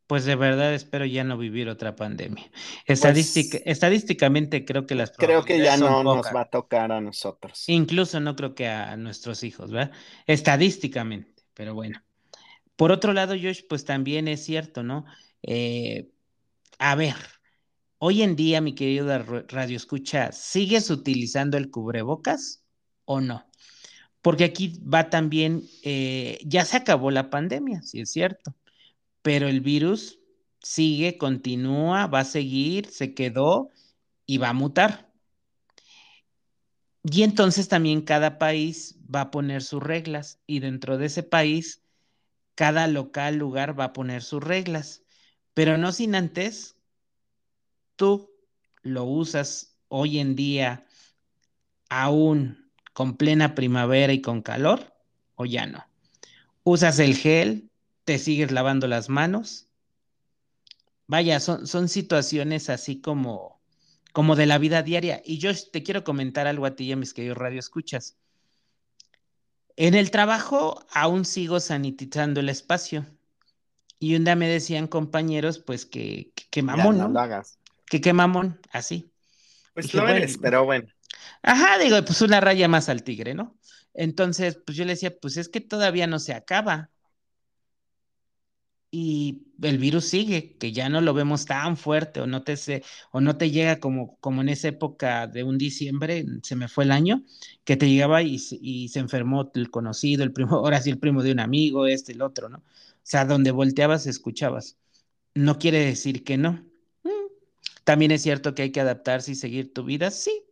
Pues 0.07 0.25
de 0.25 0.35
verdad 0.35 0.73
espero 0.73 1.05
ya 1.05 1.23
no 1.23 1.37
vivir 1.37 1.69
otra 1.69 1.95
pandemia. 1.95 2.51
Estadística, 2.85 3.59
Pues 3.59 3.63
estadísticamente 3.65 4.65
creo 4.65 4.85
que 4.85 4.95
las 4.95 5.11
creo 5.17 5.45
que 5.45 5.61
ya 5.61 5.77
no 5.77 6.03
nos 6.03 6.33
va 6.35 6.41
a 6.41 6.49
tocar 6.49 6.91
a 6.91 6.99
nosotros. 7.01 7.65
Incluso 7.67 8.19
no 8.19 8.35
creo 8.35 8.53
que 8.55 8.67
a 8.67 8.95
nuestros 8.97 9.43
hijos, 9.43 9.71
¿verdad? 9.71 9.91
Estadísticamente, 10.27 11.43
pero 11.53 11.73
bueno. 11.73 11.99
Por 12.81 12.91
otro 12.91 13.13
lado, 13.13 13.35
Josh, 13.39 13.61
pues 13.69 13.85
también 13.85 14.27
es 14.27 14.43
cierto, 14.43 14.81
¿no? 14.81 15.05
Eh, 15.43 16.09
a 16.79 16.95
ver, 16.95 17.13
hoy 17.99 18.23
en 18.23 18.35
día, 18.35 18.59
mi 18.59 18.73
querido 18.73 19.05
ra- 19.19 19.45
Radio 19.49 19.77
Escucha, 19.77 20.31
¿sigues 20.31 20.89
utilizando 20.89 21.59
el 21.59 21.69
cubrebocas 21.69 22.63
o 23.05 23.21
no? 23.21 23.45
Porque 24.23 24.45
aquí 24.45 24.79
va 24.81 25.11
también, 25.11 25.63
eh, 25.83 26.39
ya 26.43 26.65
se 26.65 26.77
acabó 26.77 27.11
la 27.11 27.29
pandemia, 27.29 27.83
sí 27.83 28.01
es 28.01 28.11
cierto, 28.11 28.55
pero 29.21 29.47
el 29.47 29.61
virus 29.61 30.19
sigue, 30.63 31.19
continúa, 31.19 32.07
va 32.07 32.21
a 32.21 32.25
seguir, 32.25 32.87
se 32.87 33.13
quedó 33.13 33.69
y 34.25 34.39
va 34.39 34.49
a 34.49 34.53
mutar. 34.53 35.11
Y 37.03 37.23
entonces 37.23 37.67
también 37.67 38.01
cada 38.01 38.37
país 38.37 38.97
va 39.13 39.21
a 39.21 39.31
poner 39.31 39.63
sus 39.63 39.81
reglas 39.81 40.39
y 40.47 40.59
dentro 40.59 40.97
de 40.97 41.07
ese 41.07 41.23
país, 41.23 41.80
cada 42.55 42.87
local, 42.87 43.37
lugar 43.37 43.79
va 43.79 43.85
a 43.85 43.93
poner 43.93 44.23
sus 44.23 44.43
reglas, 44.43 45.03
pero 45.53 45.77
no 45.77 45.91
sin 45.91 46.15
antes, 46.15 46.75
tú 47.95 48.29
lo 48.81 49.03
usas 49.05 49.77
hoy 49.87 50.19
en 50.19 50.35
día 50.35 50.85
aún 51.89 52.71
con 52.93 53.17
plena 53.17 53.55
primavera 53.55 54.13
y 54.13 54.21
con 54.21 54.41
calor 54.41 54.93
o 55.35 55.45
ya 55.45 55.65
no. 55.65 55.85
Usas 56.63 56.99
el 56.99 57.15
gel, 57.15 57.69
te 58.05 58.17
sigues 58.17 58.51
lavando 58.51 58.87
las 58.87 59.09
manos. 59.09 59.67
Vaya, 61.07 61.39
son, 61.39 61.67
son 61.67 61.89
situaciones 61.89 62.69
así 62.69 63.01
como, 63.01 63.61
como 64.13 64.35
de 64.35 64.45
la 64.45 64.57
vida 64.57 64.83
diaria. 64.83 65.21
Y 65.25 65.39
yo 65.39 65.51
te 65.71 65.83
quiero 65.83 66.03
comentar 66.03 66.47
algo 66.47 66.65
a 66.65 66.75
ti 66.75 66.85
y 66.85 66.91
a 66.93 66.95
mis 66.95 67.13
queridos 67.13 67.37
radio 67.37 67.59
escuchas. 67.59 68.17
En 69.75 69.95
el 69.95 70.11
trabajo 70.11 70.85
aún 70.93 71.25
sigo 71.25 71.59
sanitizando 71.59 72.39
el 72.39 72.49
espacio. 72.49 73.05
Y 73.99 74.15
un 74.15 74.25
día 74.25 74.35
me 74.35 74.47
decían 74.49 74.87
compañeros, 74.87 75.59
pues 75.59 75.85
que, 75.85 76.31
que, 76.35 76.45
que 76.49 76.61
Ya 76.63 76.63
mamón, 76.63 76.97
no 76.97 77.07
lo 77.09 77.09
¿no? 77.09 77.19
hagas. 77.19 77.59
Que 77.85 78.01
qué 78.01 78.13
mamón, 78.13 78.59
así. 78.71 79.13
Pues 79.73 79.87
Dije, 79.87 79.97
lo 79.97 80.07
eres, 80.07 80.37
bueno, 80.37 80.41
pero 80.41 80.65
bueno. 80.65 80.89
Ajá, 81.43 81.77
digo, 81.79 82.03
pues 82.05 82.21
una 82.21 82.39
raya 82.41 82.67
más 82.67 82.89
al 82.89 83.03
tigre, 83.03 83.33
¿no? 83.33 83.57
Entonces, 83.93 84.57
pues 84.65 84.77
yo 84.77 84.85
le 84.85 84.93
decía, 84.93 85.17
pues 85.19 85.37
es 85.37 85.49
que 85.49 85.61
todavía 85.61 86.07
no 86.07 86.19
se 86.19 86.33
acaba. 86.33 86.91
Y 88.93 89.47
el 89.61 89.77
virus 89.77 90.05
sigue, 90.05 90.57
que 90.57 90.73
ya 90.73 90.89
no 90.89 90.99
lo 91.01 91.13
vemos 91.13 91.45
tan 91.45 91.77
fuerte 91.77 92.19
o 92.19 92.27
no 92.27 92.43
te 92.43 92.57
se, 92.57 92.83
o 93.11 93.21
no 93.21 93.37
te 93.37 93.49
llega 93.49 93.79
como, 93.79 94.17
como 94.19 94.41
en 94.41 94.49
esa 94.49 94.67
época 94.67 95.27
de 95.27 95.43
un 95.43 95.57
diciembre, 95.57 96.25
se 96.43 96.55
me 96.57 96.67
fue 96.67 96.83
el 96.83 96.91
año, 96.91 97.23
que 97.63 97.77
te 97.77 97.89
llegaba 97.89 98.21
y, 98.21 98.37
y 98.61 98.89
se 98.89 98.99
enfermó 98.99 99.49
el 99.55 99.71
conocido, 99.71 100.23
el 100.23 100.33
primo, 100.33 100.55
ahora 100.57 100.81
sí 100.81 100.89
el 100.89 100.99
primo 100.99 101.23
de 101.23 101.31
un 101.31 101.39
amigo, 101.39 101.87
este, 101.87 102.11
el 102.11 102.21
otro, 102.21 102.49
¿no? 102.49 102.57
O 102.59 102.63
sea, 103.03 103.25
donde 103.25 103.51
volteabas, 103.51 104.07
escuchabas. 104.07 104.77
No 105.35 105.57
quiere 105.59 105.79
decir 105.85 106.23
que 106.23 106.37
no. 106.37 106.65
Mm. 107.03 107.09
También 107.85 108.11
es 108.11 108.21
cierto 108.23 108.55
que 108.55 108.63
hay 108.63 108.71
que 108.71 108.81
adaptarse 108.81 109.31
y 109.31 109.35
seguir 109.35 109.73
tu 109.73 109.83
vida, 109.85 110.11
sí, 110.11 110.43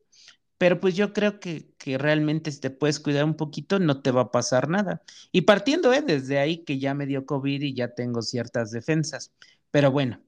pero 0.59 0.81
pues 0.81 0.93
yo 0.93 1.13
creo 1.13 1.39
que, 1.39 1.71
que 1.77 1.97
realmente 1.97 2.51
si 2.51 2.59
te 2.59 2.69
puedes 2.69 2.99
cuidar 2.99 3.23
un 3.23 3.35
poquito, 3.35 3.79
no 3.79 4.01
te 4.01 4.11
va 4.11 4.23
a 4.23 4.31
pasar 4.31 4.67
nada. 4.67 5.01
Y 5.31 5.41
partiendo 5.41 5.93
eh, 5.93 6.01
desde 6.01 6.37
ahí 6.37 6.65
que 6.65 6.79
ya 6.79 6.93
me 6.93 7.05
dio 7.05 7.25
COVID 7.25 7.61
y 7.61 7.73
ya 7.73 7.95
tengo 7.95 8.21
ciertas 8.21 8.69
defensas. 8.71 9.31
Pero 9.71 9.89
bueno, 9.89 10.19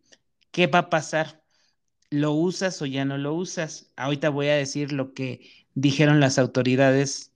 ¿qué 0.52 0.68
va 0.68 0.80
a 0.80 0.90
pasar? 0.90 1.44
¿Lo 2.10 2.32
usas 2.32 2.82
o 2.82 2.86
ya 2.86 3.04
no 3.04 3.18
lo 3.18 3.34
usas? 3.34 3.92
Ahorita 3.98 4.30
voy 4.30 4.48
a 4.48 4.56
decir 4.56 4.94
lo 4.94 5.14
que 5.14 5.50
dijeron 5.76 6.22
las 6.22 6.40
autoridades 6.40 7.34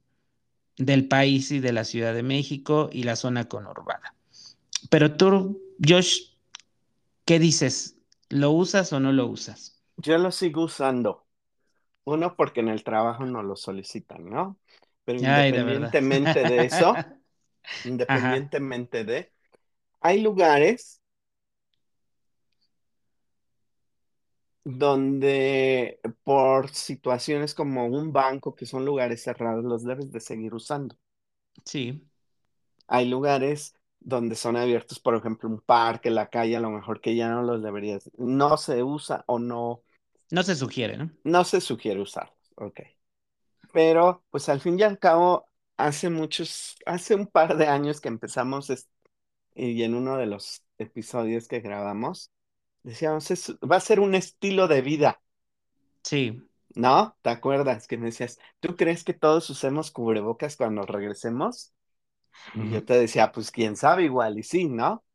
del 0.77 1.09
país 1.09 1.51
y 1.51 1.59
de 1.59 1.73
la 1.73 1.83
Ciudad 1.83 2.13
de 2.13 2.23
México 2.23 2.89
y 2.93 3.03
la 3.03 3.17
zona 3.17 3.49
conurbada. 3.49 4.15
Pero 4.89 5.17
tú, 5.17 5.61
Josh, 5.85 6.29
¿qué 7.25 7.39
dices? 7.39 7.97
¿Lo 8.29 8.51
usas 8.51 8.93
o 8.93 9.01
no 9.01 9.11
lo 9.11 9.27
usas? 9.27 9.81
Yo 9.97 10.17
lo 10.17 10.31
sigo 10.31 10.63
usando. 10.63 11.24
Uno, 12.05 12.35
porque 12.35 12.61
en 12.61 12.69
el 12.69 12.83
trabajo 12.83 13.25
no 13.25 13.43
lo 13.43 13.55
solicitan, 13.55 14.29
¿no? 14.29 14.59
Pero 15.05 15.19
Ay, 15.23 15.51
independientemente 15.51 16.45
de 16.45 16.65
eso, 16.65 17.07
Ajá, 18.07 18.49
independientemente 18.49 19.05
de, 19.05 19.33
hay 20.01 20.21
lugares 20.21 21.01
donde 24.65 25.99
por 26.23 26.69
situaciones 26.71 27.53
como 27.55 27.85
un 27.87 28.11
banco, 28.13 28.55
que 28.55 28.65
son 28.65 28.83
lugares 28.85 29.23
cerrados, 29.23 29.63
los 29.63 29.83
debes 29.83 30.11
de 30.11 30.19
seguir 30.19 30.53
usando. 30.53 30.97
sí, 31.65 32.05
Hay 32.87 33.07
lugares 33.09 33.75
donde 33.99 34.35
son 34.35 34.55
abiertos, 34.57 34.99
por 34.99 35.15
ejemplo, 35.15 35.49
un 35.49 35.61
parque, 35.61 36.09
la 36.11 36.29
calle, 36.29 36.55
a 36.57 36.59
lo 36.59 36.69
mejor 36.69 37.01
que 37.01 37.15
ya 37.15 37.29
no 37.29 37.41
los 37.43 37.63
deberías, 37.63 38.11
no 38.17 38.57
se 38.57 38.83
usa 38.83 39.23
o 39.27 39.39
no, 39.39 39.83
no 40.31 40.43
se 40.43 40.55
sugiere, 40.55 40.97
¿no? 40.97 41.11
no 41.23 41.43
se 41.43 41.61
sugiere 41.61 42.01
usarlos, 42.01 42.37
ok. 42.55 42.81
Pero, 43.73 44.23
pues 44.29 44.49
al 44.49 44.61
fin 44.61 44.79
y 44.79 44.83
al 44.83 44.99
cabo, 44.99 45.47
hace 45.77 46.09
muchos, 46.09 46.77
hace 46.85 47.15
un 47.15 47.27
par 47.27 47.57
de 47.57 47.67
años 47.67 48.01
que 48.01 48.09
empezamos, 48.09 48.71
y 49.55 49.83
en 49.83 49.95
uno 49.95 50.17
de 50.17 50.27
los 50.27 50.63
episodios 50.77 51.47
que 51.47 51.61
grabamos, 51.61 52.31
decíamos, 52.83 53.31
"Es- 53.31 53.51
va 53.69 53.77
a 53.77 53.79
ser 53.81 53.99
un 54.01 54.15
estilo 54.15 54.67
de 54.67 54.81
vida. 54.81 55.21
Sí, 56.03 56.41
¿No? 56.75 57.17
¿Te 57.21 57.29
acuerdas 57.29 57.87
que 57.87 57.97
me 57.97 58.07
decías, 58.07 58.37
¿tú 58.59 58.75
crees 58.75 59.03
que 59.03 59.13
todos 59.13 59.49
usemos 59.49 59.91
cubrebocas 59.91 60.57
cuando 60.57 60.83
regresemos? 60.85 61.73
Y 62.59 62.69
yo 62.71 62.85
te 62.85 62.95
decía, 62.99 63.31
pues 63.31 63.51
quién 63.51 63.75
sabe, 63.77 64.03
igual 64.05 64.39
y 64.39 64.43
sí, 64.43 64.67
¿no? 64.69 65.05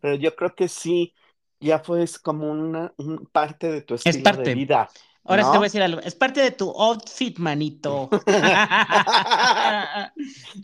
Pero 0.00 0.16
yo 0.16 0.36
creo 0.36 0.54
que 0.54 0.68
sí, 0.68 1.14
ya 1.60 1.78
fue 1.80 2.02
es 2.02 2.18
como 2.18 2.50
una 2.50 2.92
un 2.98 3.26
parte 3.26 3.70
de 3.70 3.82
tu 3.82 3.94
Es 4.04 4.16
estilo 4.16 4.34
de 4.36 4.48
parte. 4.48 4.50
vida, 4.50 4.90
Ahora 5.24 5.44
sí 5.44 5.50
te 5.50 5.58
voy 5.58 5.66
a 5.66 5.68
¿no? 5.68 5.68
decir 5.68 5.82
algo. 5.82 6.00
Es 6.00 6.14
parte 6.14 6.40
de 6.40 6.50
tu 6.52 6.70
outfit, 6.70 7.38
manito. 7.38 8.18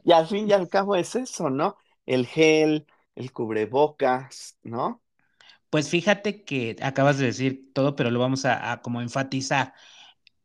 Y 0.04 0.12
al 0.12 0.26
fin 0.26 0.48
y 0.48 0.52
al 0.52 0.68
cabo 0.68 0.96
es 0.96 1.14
eso, 1.16 1.50
¿no? 1.50 1.76
El 2.06 2.26
gel, 2.26 2.86
el 3.14 3.32
cubrebocas, 3.32 4.58
¿no? 4.62 5.02
Pues 5.70 5.88
fíjate 5.90 6.44
que 6.44 6.76
acabas 6.82 7.18
de 7.18 7.26
decir 7.26 7.70
todo, 7.74 7.96
pero 7.96 8.10
lo 8.10 8.20
vamos 8.20 8.44
a, 8.44 8.72
a 8.72 8.82
como 8.82 9.00
enfatizar. 9.02 9.74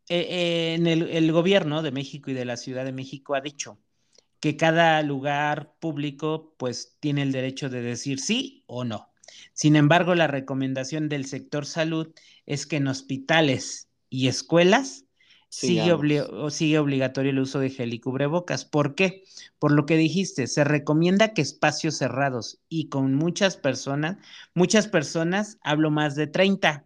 Eh, 0.10 0.28
eh, 0.30 0.76
en 0.76 0.88
el, 0.88 1.04
el 1.10 1.32
gobierno 1.34 1.84
de 1.84 1.92
México 1.92 2.32
y 2.32 2.34
de 2.36 2.46
la 2.46 2.58
Ciudad 2.58 2.86
de 2.86 2.94
México 2.94 3.36
ha 3.36 3.42
dicho 3.42 3.80
que 4.42 4.58
cada 4.58 5.02
lugar 5.04 5.76
público 5.80 6.56
pues 6.60 6.98
tiene 7.02 7.24
el 7.24 7.32
derecho 7.34 7.70
de 7.70 7.82
decir 7.82 8.20
sí 8.22 8.64
o 8.68 8.86
no. 8.86 9.11
Sin 9.54 9.76
embargo, 9.76 10.16
la 10.16 10.28
recomendación 10.28 11.10
del 11.10 11.26
sector 11.26 11.66
salud 11.66 12.14
es 12.46 12.66
que 12.66 12.78
en 12.78 12.88
hospitales 12.88 13.90
y 14.10 14.28
escuelas 14.28 15.06
sigue, 15.50 15.94
obli- 15.94 16.78
obligatorio 16.80 17.32
el 17.32 17.40
uso 17.40 17.60
de 17.60 17.70
gel 17.70 17.94
y 17.94 18.00
cubrebocas. 18.00 18.66
¿Por 18.66 18.96
qué? 18.96 19.24
Por 19.60 19.72
lo 19.72 19.86
que 19.86 19.98
dijiste, 19.98 20.48
se 20.48 20.64
recomienda 20.64 21.34
que 21.34 21.42
espacios 21.42 21.98
cerrados 21.98 22.60
y 22.70 22.90
con 22.90 23.16
muchas 23.16 23.58
personas, 23.58 24.18
muchas 24.54 24.88
personas, 24.88 25.58
hablo 25.62 25.92
más 25.92 26.16
de 26.16 26.28
30, 26.28 26.86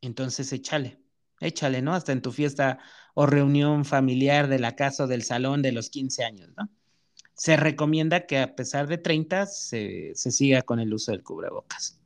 entonces 0.00 0.52
échale, 0.52 0.98
échale, 1.40 1.82
¿no? 1.82 1.94
Hasta 1.94 2.12
en 2.12 2.22
tu 2.22 2.32
fiesta 2.32 2.78
o 3.14 3.26
reunión 3.26 3.84
familiar 3.84 4.48
de 4.48 4.58
la 4.58 4.76
casa 4.76 5.04
o 5.04 5.06
del 5.06 5.22
salón 5.22 5.62
de 5.62 5.72
los 5.72 5.90
15 5.90 6.24
años, 6.24 6.50
¿no? 6.56 6.68
Se 7.40 7.56
recomienda 7.56 8.26
que 8.26 8.38
a 8.38 8.54
pesar 8.54 8.86
de 8.86 8.98
30 8.98 9.46
se, 9.46 10.12
se 10.14 10.30
siga 10.30 10.60
con 10.60 10.78
el 10.78 10.92
uso 10.92 11.10
del 11.10 11.22
cubrebocas. 11.22 11.98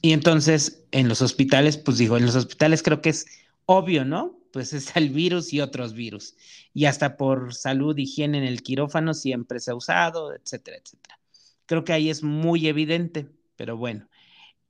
Y 0.00 0.14
entonces 0.14 0.82
en 0.92 1.08
los 1.08 1.20
hospitales, 1.20 1.76
pues 1.76 1.98
digo, 1.98 2.16
en 2.16 2.24
los 2.24 2.36
hospitales 2.36 2.82
creo 2.82 3.02
que 3.02 3.10
es 3.10 3.26
obvio, 3.66 4.06
¿no? 4.06 4.40
Pues 4.54 4.72
es 4.72 4.96
el 4.96 5.10
virus 5.10 5.52
y 5.52 5.60
otros 5.60 5.92
virus. 5.92 6.36
Y 6.72 6.86
hasta 6.86 7.18
por 7.18 7.52
salud, 7.52 7.98
higiene 7.98 8.38
en 8.38 8.44
el 8.44 8.62
quirófano 8.62 9.12
siempre 9.12 9.60
se 9.60 9.72
ha 9.72 9.74
usado, 9.74 10.34
etcétera, 10.34 10.78
etcétera. 10.78 11.20
Creo 11.66 11.84
que 11.84 11.92
ahí 11.92 12.08
es 12.08 12.22
muy 12.22 12.66
evidente, 12.66 13.28
pero 13.56 13.76
bueno, 13.76 14.08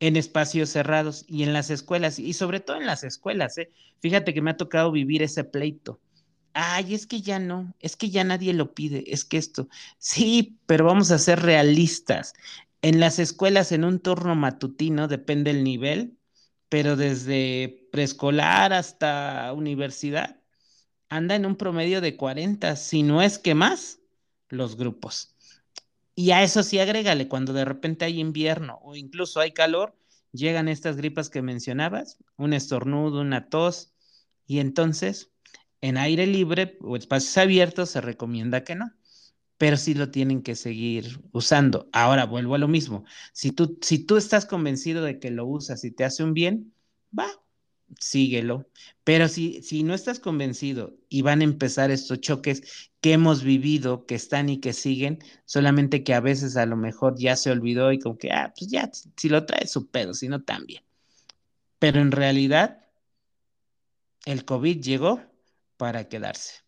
en 0.01 0.16
espacios 0.16 0.68
cerrados 0.68 1.25
y 1.29 1.44
en 1.44 1.53
las 1.53 1.70
escuelas, 1.70 2.18
y 2.18 2.33
sobre 2.33 2.59
todo 2.59 2.79
en 2.79 2.87
las 2.87 3.05
escuelas, 3.05 3.57
¿eh? 3.59 3.70
Fíjate 4.01 4.35
que 4.35 4.42
me 4.42 4.51
ha 4.51 4.57
tocado 4.57 4.90
vivir 4.90 5.22
ese 5.22 5.44
pleito. 5.44 6.01
Ay, 6.59 6.95
es 6.95 7.07
que 7.07 7.21
ya 7.21 7.38
no, 7.38 7.75
es 7.81 7.97
que 7.97 8.09
ya 8.09 8.25
nadie 8.25 8.55
lo 8.55 8.75
pide, 8.75 9.05
es 9.12 9.25
que 9.27 9.37
esto. 9.37 9.69
Sí, 9.99 10.59
pero 10.66 10.87
vamos 10.87 11.11
a 11.11 11.19
ser 11.19 11.40
realistas. 11.42 12.33
En 12.81 12.99
las 12.99 13.19
escuelas, 13.19 13.73
en 13.73 13.85
un 13.85 14.01
turno 14.01 14.35
matutino, 14.37 15.07
depende 15.07 15.51
el 15.51 15.64
nivel, 15.64 16.16
pero 16.71 16.97
desde 16.97 17.87
preescolar 17.92 18.73
hasta 18.73 19.53
universidad, 19.53 20.40
anda 21.11 21.37
en 21.37 21.47
un 21.47 21.57
promedio 21.57 22.01
de 22.01 22.16
40, 22.16 22.77
si 22.77 23.03
no 23.03 23.23
es 23.23 23.38
que 23.38 23.55
más, 23.55 24.01
los 24.49 24.77
grupos. 24.77 25.35
Y 26.14 26.31
a 26.33 26.42
eso 26.42 26.62
sí 26.62 26.79
agrégale, 26.79 27.29
cuando 27.29 27.53
de 27.53 27.64
repente 27.64 28.05
hay 28.07 28.21
invierno 28.21 28.79
o 28.83 28.97
incluso 28.97 29.40
hay 29.40 29.53
calor, 29.53 29.95
llegan 30.33 30.69
estas 30.69 30.97
gripas 30.97 31.31
que 31.31 31.42
mencionabas, 31.42 32.19
un 32.37 32.53
estornudo, 32.55 33.21
una 33.21 33.49
tos, 33.51 33.92
y 34.47 34.61
entonces 34.61 35.31
en 35.81 35.97
aire 35.97 36.27
libre 36.27 36.79
o 36.81 36.97
espacios 36.97 37.37
abiertos 37.39 37.91
se 37.91 38.01
recomienda 38.01 38.65
que 38.65 38.75
no, 38.75 38.93
pero 39.59 39.77
sí 39.77 39.95
lo 39.95 40.11
tienen 40.11 40.43
que 40.43 40.55
seguir 40.55 41.21
usando. 41.33 41.89
Ahora 41.93 42.27
vuelvo 42.27 42.55
a 42.55 42.59
lo 42.59 42.69
mismo, 42.69 43.05
si 43.33 43.53
tú, 43.53 43.79
si 43.81 43.99
tú 43.99 44.17
estás 44.17 44.47
convencido 44.47 45.03
de 45.03 45.19
que 45.19 45.31
lo 45.31 45.47
usas 45.47 45.85
y 45.85 45.91
te 45.91 46.05
hace 46.05 46.25
un 46.25 46.35
bien, 46.35 46.75
va, 47.19 47.29
síguelo. 48.01 48.69
Pero 49.05 49.29
si, 49.29 49.62
si 49.62 49.83
no 49.83 49.95
estás 49.95 50.21
convencido 50.21 50.97
y 51.09 51.23
van 51.23 51.41
a 51.41 51.45
empezar 51.45 51.91
estos 51.91 52.21
choques 52.21 52.91
que 53.01 53.12
hemos 53.12 53.43
vivido, 53.43 54.05
que 54.07 54.17
están 54.17 54.49
y 54.49 54.59
que 54.61 54.73
siguen, 54.73 55.19
solamente 55.45 56.03
que 56.05 56.15
a 56.15 56.21
veces 56.21 56.57
a 56.57 56.67
lo 56.67 56.77
mejor 56.77 57.17
ya 57.19 57.37
se 57.37 57.51
olvidó 57.51 57.93
y 57.93 57.99
como 57.99 58.19
que, 58.19 58.33
ah, 58.33 58.53
pues 58.57 58.71
ya, 58.71 58.91
si 59.17 59.29
lo 59.29 59.47
trae 59.47 59.67
su 59.67 59.89
pedo, 59.89 60.15
si 60.15 60.29
no 60.29 60.43
también. 60.43 60.83
Pero 61.79 62.01
en 62.01 62.11
realidad, 62.12 62.85
el 64.25 64.45
COVID 64.45 64.81
llegó 64.81 65.21
para 65.77 66.09
quedarse. 66.09 66.67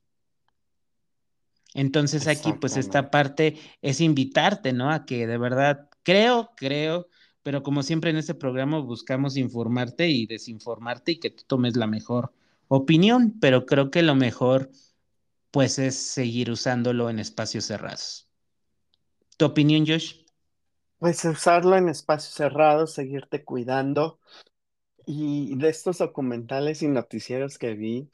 Entonces 1.75 2.27
aquí, 2.27 2.53
pues 2.55 2.77
esta 2.77 3.11
parte 3.11 3.59
es 3.83 4.01
invitarte, 4.01 4.73
¿no? 4.73 4.91
A 4.91 5.05
que 5.05 5.27
de 5.27 5.39
verdad, 5.39 5.89
creo, 6.03 6.51
creo, 6.57 7.09
pero 7.43 7.63
como 7.63 7.83
siempre 7.83 8.11
en 8.11 8.17
este 8.17 8.35
programa 8.35 8.79
buscamos 8.79 9.37
informarte 9.37 10.09
y 10.09 10.27
desinformarte 10.27 11.13
y 11.13 11.21
que 11.21 11.31
tú 11.31 11.45
tomes 11.47 11.77
la 11.77 11.87
mejor 11.87 12.33
opinión, 12.69 13.39
pero 13.41 13.67
creo 13.67 13.91
que 13.91 14.03
lo 14.03 14.15
mejor, 14.15 14.71
pues, 15.51 15.79
es 15.79 15.97
seguir 15.97 16.51
usándolo 16.51 17.11
en 17.11 17.19
espacios 17.19 17.65
cerrados. 17.65 18.29
¿Tu 19.37 19.45
opinión, 19.45 19.87
Josh? 19.87 20.17
Pues 20.99 21.25
usarlo 21.25 21.77
en 21.77 21.89
espacios 21.89 22.35
cerrados, 22.35 22.93
seguirte 22.93 23.45
cuidando. 23.45 24.19
Y 25.07 25.57
de 25.57 25.69
estos 25.71 25.99
documentales 25.99 26.83
y 26.83 26.89
noticieros 26.89 27.57
que 27.57 27.75
vi, 27.75 28.11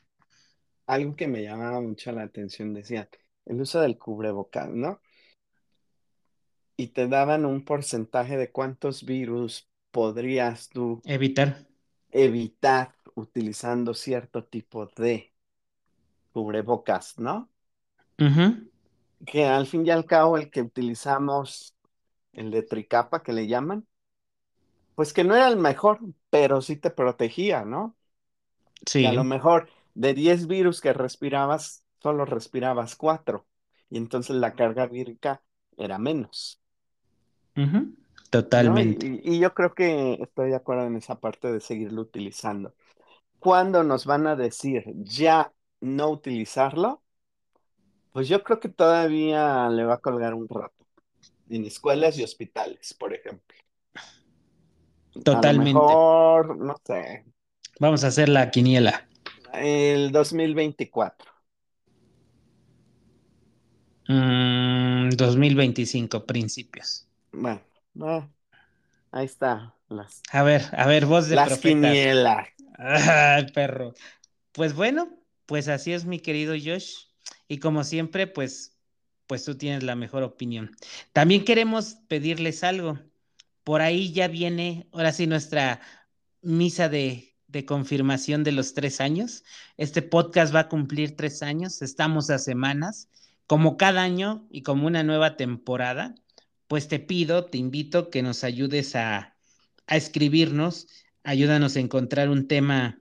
algo 0.87 1.16
que 1.16 1.29
me 1.29 1.42
llamaba 1.42 1.81
mucho 1.81 2.12
la 2.12 2.23
atención 2.25 2.75
decía, 2.75 3.09
el 3.47 3.61
uso 3.61 3.81
del 3.81 3.99
cubrebocas, 3.99 4.68
¿no? 4.70 5.01
Y 6.77 6.88
te 6.88 7.09
daban 7.09 7.47
un 7.47 7.64
porcentaje 7.64 8.37
de 8.37 8.53
cuántos 8.53 9.05
virus 9.05 9.68
podrías 9.90 10.68
tú 10.68 11.05
Evitar. 11.14 11.51
evitar 12.12 12.94
utilizando 13.14 13.92
cierto 13.94 14.44
tipo 14.47 14.87
de 14.97 15.35
cubrebocas, 16.33 17.18
¿no? 17.18 17.51
Que 19.27 19.44
al 19.47 19.66
fin 19.66 19.87
y 19.87 19.90
al 19.90 20.07
cabo 20.07 20.37
el 20.38 20.51
que 20.51 20.62
utilizamos, 20.62 21.75
el 22.33 22.51
de 22.51 22.62
tricapa 22.62 23.23
que 23.23 23.33
le 23.35 23.47
llaman, 23.49 23.87
pues 24.94 25.12
que 25.12 25.25
no 25.25 25.35
era 25.37 25.49
el 25.49 25.57
mejor, 25.57 26.01
pero 26.31 26.61
sí 26.62 26.77
te 26.77 26.90
protegía, 26.90 27.64
¿no? 27.64 27.97
Y 28.97 29.07
a 29.07 29.12
lo 29.12 29.23
Sí. 29.23 29.25
mejor 29.25 29.68
de 29.94 30.14
10 30.14 30.46
virus 30.46 30.80
que 30.80 30.92
respirabas, 30.92 31.85
solo 32.02 32.24
respirabas 32.24 32.96
4. 32.96 33.46
Y 33.90 33.98
entonces 33.98 34.37
la 34.37 34.54
carga 34.54 34.87
vírica 34.87 35.42
era 35.76 35.98
menos. 35.98 36.61
Totalmente. 38.30 39.07
Y, 39.07 39.20
y- 39.24 39.37
y 39.37 39.40
yo 39.40 39.52
creo 39.54 39.74
que 39.74 40.14
estoy 40.22 40.50
de 40.50 40.57
acuerdo 40.57 40.87
en 40.87 40.96
esa 40.96 41.18
parte 41.20 41.52
de 41.52 41.61
seguirlo 41.61 42.02
utilizando. 42.02 42.74
¿Cuándo 43.40 43.85
nos 43.85 44.07
van 44.07 44.26
a 44.28 44.37
decir 44.37 44.85
ya 44.96 45.52
no 45.80 46.11
utilizarlo? 46.11 47.02
Pues 48.12 48.28
yo 48.28 48.42
creo 48.42 48.61
que 48.61 48.68
todavía 48.70 49.68
le 49.68 49.85
va 49.85 49.94
a 49.94 49.98
colgar 50.00 50.35
un 50.35 50.48
rato. 50.48 50.87
En 51.48 51.64
escuelas 51.66 52.18
y 52.18 52.24
hospitales, 52.24 52.94
por 52.94 53.14
ejemplo. 53.14 53.57
A 55.33 55.42
lo 55.42 55.52
Totalmente. 55.52 55.52
mejor, 55.52 56.57
no 56.57 56.76
sé, 56.87 57.26
Vamos 57.78 58.02
a 58.02 58.09
hacer 58.09 58.28
la 58.28 58.50
quiniela. 58.50 59.07
El 59.58 60.12
2024. 60.12 61.30
Mm, 64.08 65.10
2025, 65.10 66.26
principios. 66.26 67.06
Bueno, 67.32 67.62
ah, 68.00 68.28
ahí 69.10 69.24
está, 69.24 69.74
las, 69.88 70.22
A 70.30 70.42
ver, 70.42 70.62
a 70.72 70.86
ver, 70.86 71.06
voz 71.06 71.28
de 71.28 71.36
las 71.36 71.58
quinielas. 71.58 72.48
Ay, 72.78 73.46
perro. 73.52 73.94
Pues 74.52 74.74
bueno, 74.74 75.08
pues 75.46 75.68
así 75.68 75.92
es, 75.92 76.04
mi 76.04 76.20
querido 76.20 76.54
Josh. 76.54 77.06
Y 77.48 77.58
como 77.58 77.84
siempre, 77.84 78.26
pues, 78.26 78.76
pues 79.26 79.44
tú 79.44 79.56
tienes 79.56 79.82
la 79.82 79.96
mejor 79.96 80.22
opinión. 80.22 80.76
También 81.12 81.44
queremos 81.44 81.96
pedirles 82.08 82.64
algo. 82.64 82.98
Por 83.64 83.80
ahí 83.80 84.12
ya 84.12 84.28
viene, 84.28 84.88
ahora 84.92 85.12
sí, 85.12 85.26
nuestra 85.26 85.80
misa 86.42 86.88
de, 86.88 87.34
de 87.54 87.64
confirmación 87.64 88.44
de 88.44 88.52
los 88.52 88.74
tres 88.74 89.00
años. 89.00 89.44
Este 89.78 90.02
podcast 90.02 90.54
va 90.54 90.60
a 90.60 90.68
cumplir 90.68 91.16
tres 91.16 91.42
años. 91.42 91.80
Estamos 91.80 92.28
a 92.28 92.38
semanas. 92.38 93.08
Como 93.46 93.76
cada 93.76 94.02
año 94.02 94.46
y 94.50 94.62
como 94.62 94.86
una 94.86 95.02
nueva 95.02 95.36
temporada, 95.36 96.14
pues 96.66 96.88
te 96.88 96.98
pido, 96.98 97.46
te 97.46 97.58
invito 97.58 98.10
que 98.10 98.22
nos 98.22 98.44
ayudes 98.44 98.96
a, 98.96 99.36
a 99.86 99.96
escribirnos. 99.96 100.88
Ayúdanos 101.22 101.76
a 101.76 101.80
encontrar 101.80 102.28
un 102.28 102.48
tema 102.48 103.00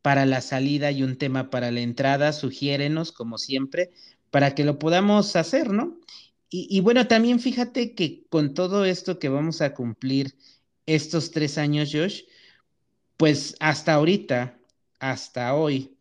para 0.00 0.24
la 0.26 0.40
salida 0.40 0.90
y 0.90 1.02
un 1.02 1.16
tema 1.16 1.50
para 1.50 1.70
la 1.70 1.80
entrada, 1.80 2.32
sugiérenos, 2.32 3.12
como 3.12 3.36
siempre, 3.36 3.90
para 4.30 4.54
que 4.54 4.64
lo 4.64 4.78
podamos 4.78 5.36
hacer, 5.36 5.70
¿no? 5.70 5.98
Y, 6.50 6.66
y, 6.70 6.80
bueno, 6.80 7.08
también 7.08 7.40
fíjate 7.40 7.94
que 7.94 8.24
con 8.30 8.54
todo 8.54 8.86
esto 8.86 9.18
que 9.18 9.28
vamos 9.28 9.60
a 9.60 9.74
cumplir 9.74 10.34
estos 10.86 11.30
tres 11.30 11.58
años, 11.58 11.90
Josh, 11.92 12.22
pues 13.18 13.56
hasta 13.58 13.94
ahorita, 13.94 14.56
hasta 15.00 15.52
hoy, 15.54 15.98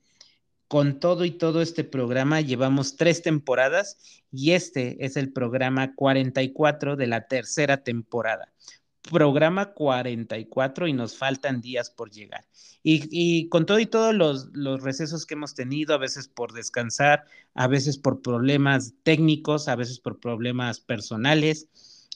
con 0.68 1.00
todo 1.00 1.26
y 1.26 1.32
todo 1.32 1.62
este 1.62 1.84
programa 1.84 2.42
llevamos 2.42 2.96
tres 2.96 3.24
temporadas 3.24 3.98
y 4.32 4.52
este 4.52 5.04
es 5.04 5.18
el 5.18 5.34
programa 5.34 5.96
44 5.96 6.96
de 6.96 7.08
la 7.08 7.28
tercera 7.28 7.84
temporada. 7.84 8.54
Programa 9.02 9.74
44 9.74 10.88
y 10.88 10.94
nos 10.94 11.18
faltan 11.18 11.60
días 11.60 11.90
por 11.90 12.12
llegar. 12.12 12.46
Y, 12.84 13.50
con 13.50 13.66
todo 13.66 13.80
y 13.80 13.88
todos 13.88 14.14
los, 14.14 14.82
recesos 14.84 15.26
que 15.26 15.34
hemos 15.34 15.56
tenido, 15.56 15.96
a 15.96 15.98
veces 15.98 16.28
por 16.28 16.54
descansar, 16.54 17.26
a 17.56 17.68
veces 17.68 17.98
por 17.98 18.22
problemas 18.22 18.94
técnicos, 19.04 19.68
a 19.68 19.76
veces 19.76 20.00
por 20.00 20.20
problemas 20.20 20.80
personales. 20.82 21.68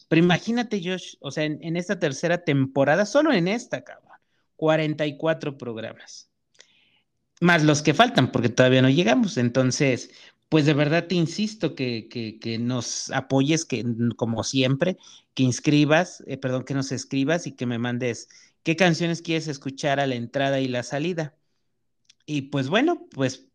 Pero 0.10 0.22
imagínate, 0.22 0.82
Josh, 0.84 1.16
o 1.22 1.32
sea, 1.32 1.46
en, 1.46 1.60
en 1.64 1.76
esta 1.76 2.00
tercera 2.00 2.44
temporada, 2.44 3.06
solo 3.06 3.34
en 3.34 3.48
esta, 3.48 3.84
cabrón, 3.84 4.11
44 4.62 5.58
programas 5.58 6.32
más 7.42 7.64
los 7.64 7.82
que 7.82 7.94
faltan, 7.94 8.32
porque 8.32 8.50
todavía 8.50 8.82
no 8.82 8.90
llegamos. 8.90 9.38
Entonces, 9.38 10.12
pues 10.48 10.66
de 10.66 10.74
verdad 10.74 11.08
te 11.08 11.16
insisto 11.16 11.76
que, 11.76 12.08
que, 12.08 12.58
nos 12.60 13.10
apoyes, 13.10 13.66
que 13.66 13.84
como 14.16 14.44
siempre, 14.44 14.98
que 15.34 15.44
inscribas, 15.44 16.24
eh, 16.28 16.38
perdón, 16.38 16.64
que 16.64 16.76
nos 16.76 16.92
escribas 16.92 17.48
y 17.48 17.54
que 17.54 17.66
me 17.66 17.80
mandes 17.80 18.30
qué 18.64 18.76
canciones 18.76 19.22
quieres 19.22 19.48
escuchar 19.48 20.00
a 20.00 20.08
la 20.08 20.16
entrada 20.16 20.60
y 20.60 20.68
la 20.68 20.84
salida. 20.84 21.36
Y 22.28 22.44
pues 22.44 22.70
bueno, 22.70 23.08
pues 23.12 23.48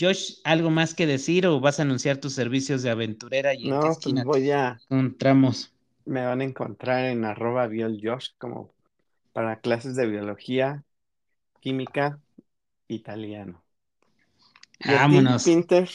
Josh, 0.00 0.38
¿algo 0.44 0.70
más 0.70 0.94
que 0.94 1.06
decir 1.06 1.46
o 1.46 1.60
vas 1.60 1.78
a 1.78 1.82
anunciar 1.82 2.16
tus 2.16 2.32
servicios 2.32 2.82
de 2.82 2.90
aventurera? 2.90 3.54
Y 3.54 3.68
no, 3.68 3.80
pues 3.80 4.24
voy 4.24 4.50
a... 4.50 4.80
Encontramos. 4.88 5.74
Me 6.06 6.24
van 6.24 6.40
a 6.40 6.44
encontrar 6.44 7.04
en 7.04 7.24
arroba 7.24 7.66
bioljosh 7.66 8.30
como 8.38 8.75
para 9.36 9.60
clases 9.60 9.96
de 9.96 10.06
biología, 10.06 10.82
química, 11.60 12.22
italiano. 12.88 13.62
Vámonos. 14.82 15.44
Pinter? 15.44 15.90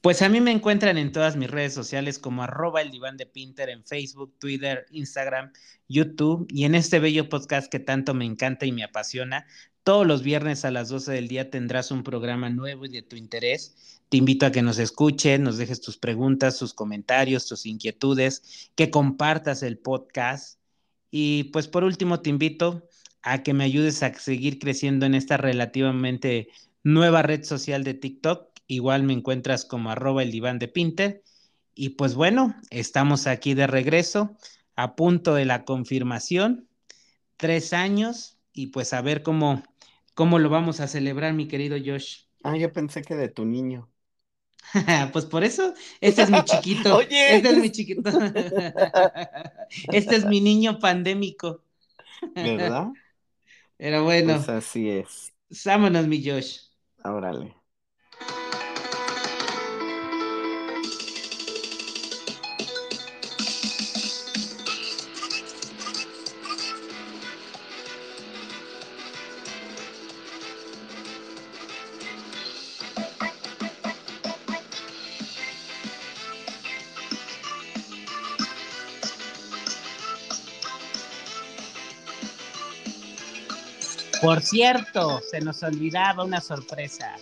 Pues 0.00 0.22
a 0.22 0.28
mí 0.28 0.40
me 0.40 0.52
encuentran 0.52 0.96
en 0.96 1.10
todas 1.10 1.34
mis 1.34 1.50
redes 1.50 1.74
sociales 1.74 2.20
como 2.20 2.44
arroba 2.44 2.80
el 2.80 2.92
diván 2.92 3.16
de 3.16 3.26
Pinter 3.26 3.70
en 3.70 3.84
Facebook, 3.84 4.36
Twitter, 4.38 4.86
Instagram, 4.92 5.52
YouTube 5.88 6.46
y 6.48 6.62
en 6.64 6.76
este 6.76 7.00
bello 7.00 7.28
podcast 7.28 7.68
que 7.68 7.80
tanto 7.80 8.14
me 8.14 8.24
encanta 8.24 8.66
y 8.66 8.70
me 8.70 8.84
apasiona. 8.84 9.48
Todos 9.82 10.06
los 10.06 10.22
viernes 10.22 10.64
a 10.64 10.70
las 10.70 10.88
12 10.90 11.10
del 11.10 11.26
día 11.26 11.50
tendrás 11.50 11.90
un 11.90 12.04
programa 12.04 12.50
nuevo 12.50 12.84
y 12.84 12.88
de 12.88 13.02
tu 13.02 13.16
interés. 13.16 14.00
Te 14.08 14.18
invito 14.18 14.46
a 14.46 14.52
que 14.52 14.62
nos 14.62 14.78
escuchen, 14.78 15.42
nos 15.42 15.58
dejes 15.58 15.80
tus 15.80 15.98
preguntas, 15.98 16.56
tus 16.60 16.72
comentarios, 16.72 17.48
tus 17.48 17.66
inquietudes, 17.66 18.70
que 18.76 18.92
compartas 18.92 19.64
el 19.64 19.76
podcast. 19.76 20.60
Y 21.16 21.44
pues 21.44 21.68
por 21.68 21.84
último 21.84 22.22
te 22.22 22.30
invito 22.30 22.88
a 23.22 23.44
que 23.44 23.54
me 23.54 23.62
ayudes 23.62 24.02
a 24.02 24.12
seguir 24.14 24.58
creciendo 24.58 25.06
en 25.06 25.14
esta 25.14 25.36
relativamente 25.36 26.48
nueva 26.82 27.22
red 27.22 27.44
social 27.44 27.84
de 27.84 27.94
TikTok. 27.94 28.48
Igual 28.66 29.04
me 29.04 29.12
encuentras 29.12 29.64
como 29.64 29.90
arroba 29.90 30.24
el 30.24 30.32
diván 30.32 30.58
de 30.58 30.66
Pinter. 30.66 31.22
Y 31.72 31.90
pues 31.90 32.16
bueno, 32.16 32.56
estamos 32.70 33.28
aquí 33.28 33.54
de 33.54 33.68
regreso, 33.68 34.36
a 34.74 34.96
punto 34.96 35.36
de 35.36 35.44
la 35.44 35.64
confirmación, 35.64 36.66
tres 37.36 37.72
años, 37.72 38.36
y 38.52 38.66
pues 38.72 38.92
a 38.92 39.00
ver 39.00 39.22
cómo, 39.22 39.62
cómo 40.14 40.40
lo 40.40 40.50
vamos 40.50 40.80
a 40.80 40.88
celebrar, 40.88 41.32
mi 41.32 41.46
querido 41.46 41.76
Josh. 41.78 42.22
Ah, 42.42 42.56
yo 42.56 42.72
pensé 42.72 43.02
que 43.02 43.14
de 43.14 43.28
tu 43.28 43.44
niño. 43.44 43.88
pues 45.12 45.26
por 45.26 45.44
eso, 45.44 45.74
este 46.00 46.22
es 46.22 46.30
mi 46.30 46.42
chiquito. 46.44 46.96
Oye. 46.96 47.36
Este 47.36 47.50
es 47.50 47.58
mi 47.58 47.70
chiquito. 47.70 48.10
este 49.92 50.16
es 50.16 50.24
mi 50.24 50.40
niño 50.40 50.78
pandémico. 50.78 51.62
¿Verdad? 52.34 52.88
Pero 53.76 54.04
bueno. 54.04 54.34
Pues 54.34 54.48
así 54.48 54.90
es. 54.90 55.32
Vámonos, 55.64 56.06
mi 56.06 56.24
Josh. 56.24 56.58
Órale. 57.04 57.54
Por 84.24 84.42
cierto, 84.42 85.20
se 85.30 85.40
nos 85.40 85.62
olvidaba 85.62 86.24
una 86.24 86.40
sorpresa. 86.40 87.16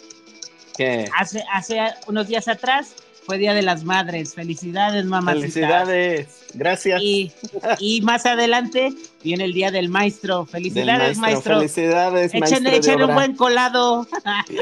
¿Qué? 0.76 1.08
Hace, 1.18 1.44
hace 1.52 1.80
unos 2.06 2.28
días 2.28 2.48
atrás 2.48 2.94
fue 3.24 3.38
Día 3.38 3.54
de 3.54 3.62
las 3.62 3.84
Madres. 3.84 4.34
Felicidades, 4.34 5.04
mamá. 5.04 5.32
Felicidades, 5.32 6.46
gracias. 6.54 7.00
Y, 7.02 8.00
más 8.02 8.26
adelante 8.26 8.92
viene 9.22 9.44
el 9.44 9.52
Día 9.52 9.70
del 9.70 9.88
Maestro. 9.88 10.46
Felicidades, 10.46 11.18
maestro. 11.18 11.58
Felicidades, 11.58 12.34
Échenle, 12.34 12.76
échenle 12.76 13.04
un 13.04 13.14
buen 13.14 13.36
colado. 13.36 14.06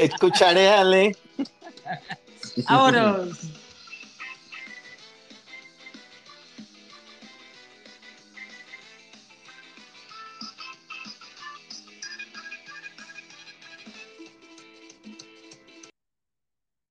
Escucharé, 0.01 0.69
Ale. 0.69 1.15
Vámonos. 2.67 3.60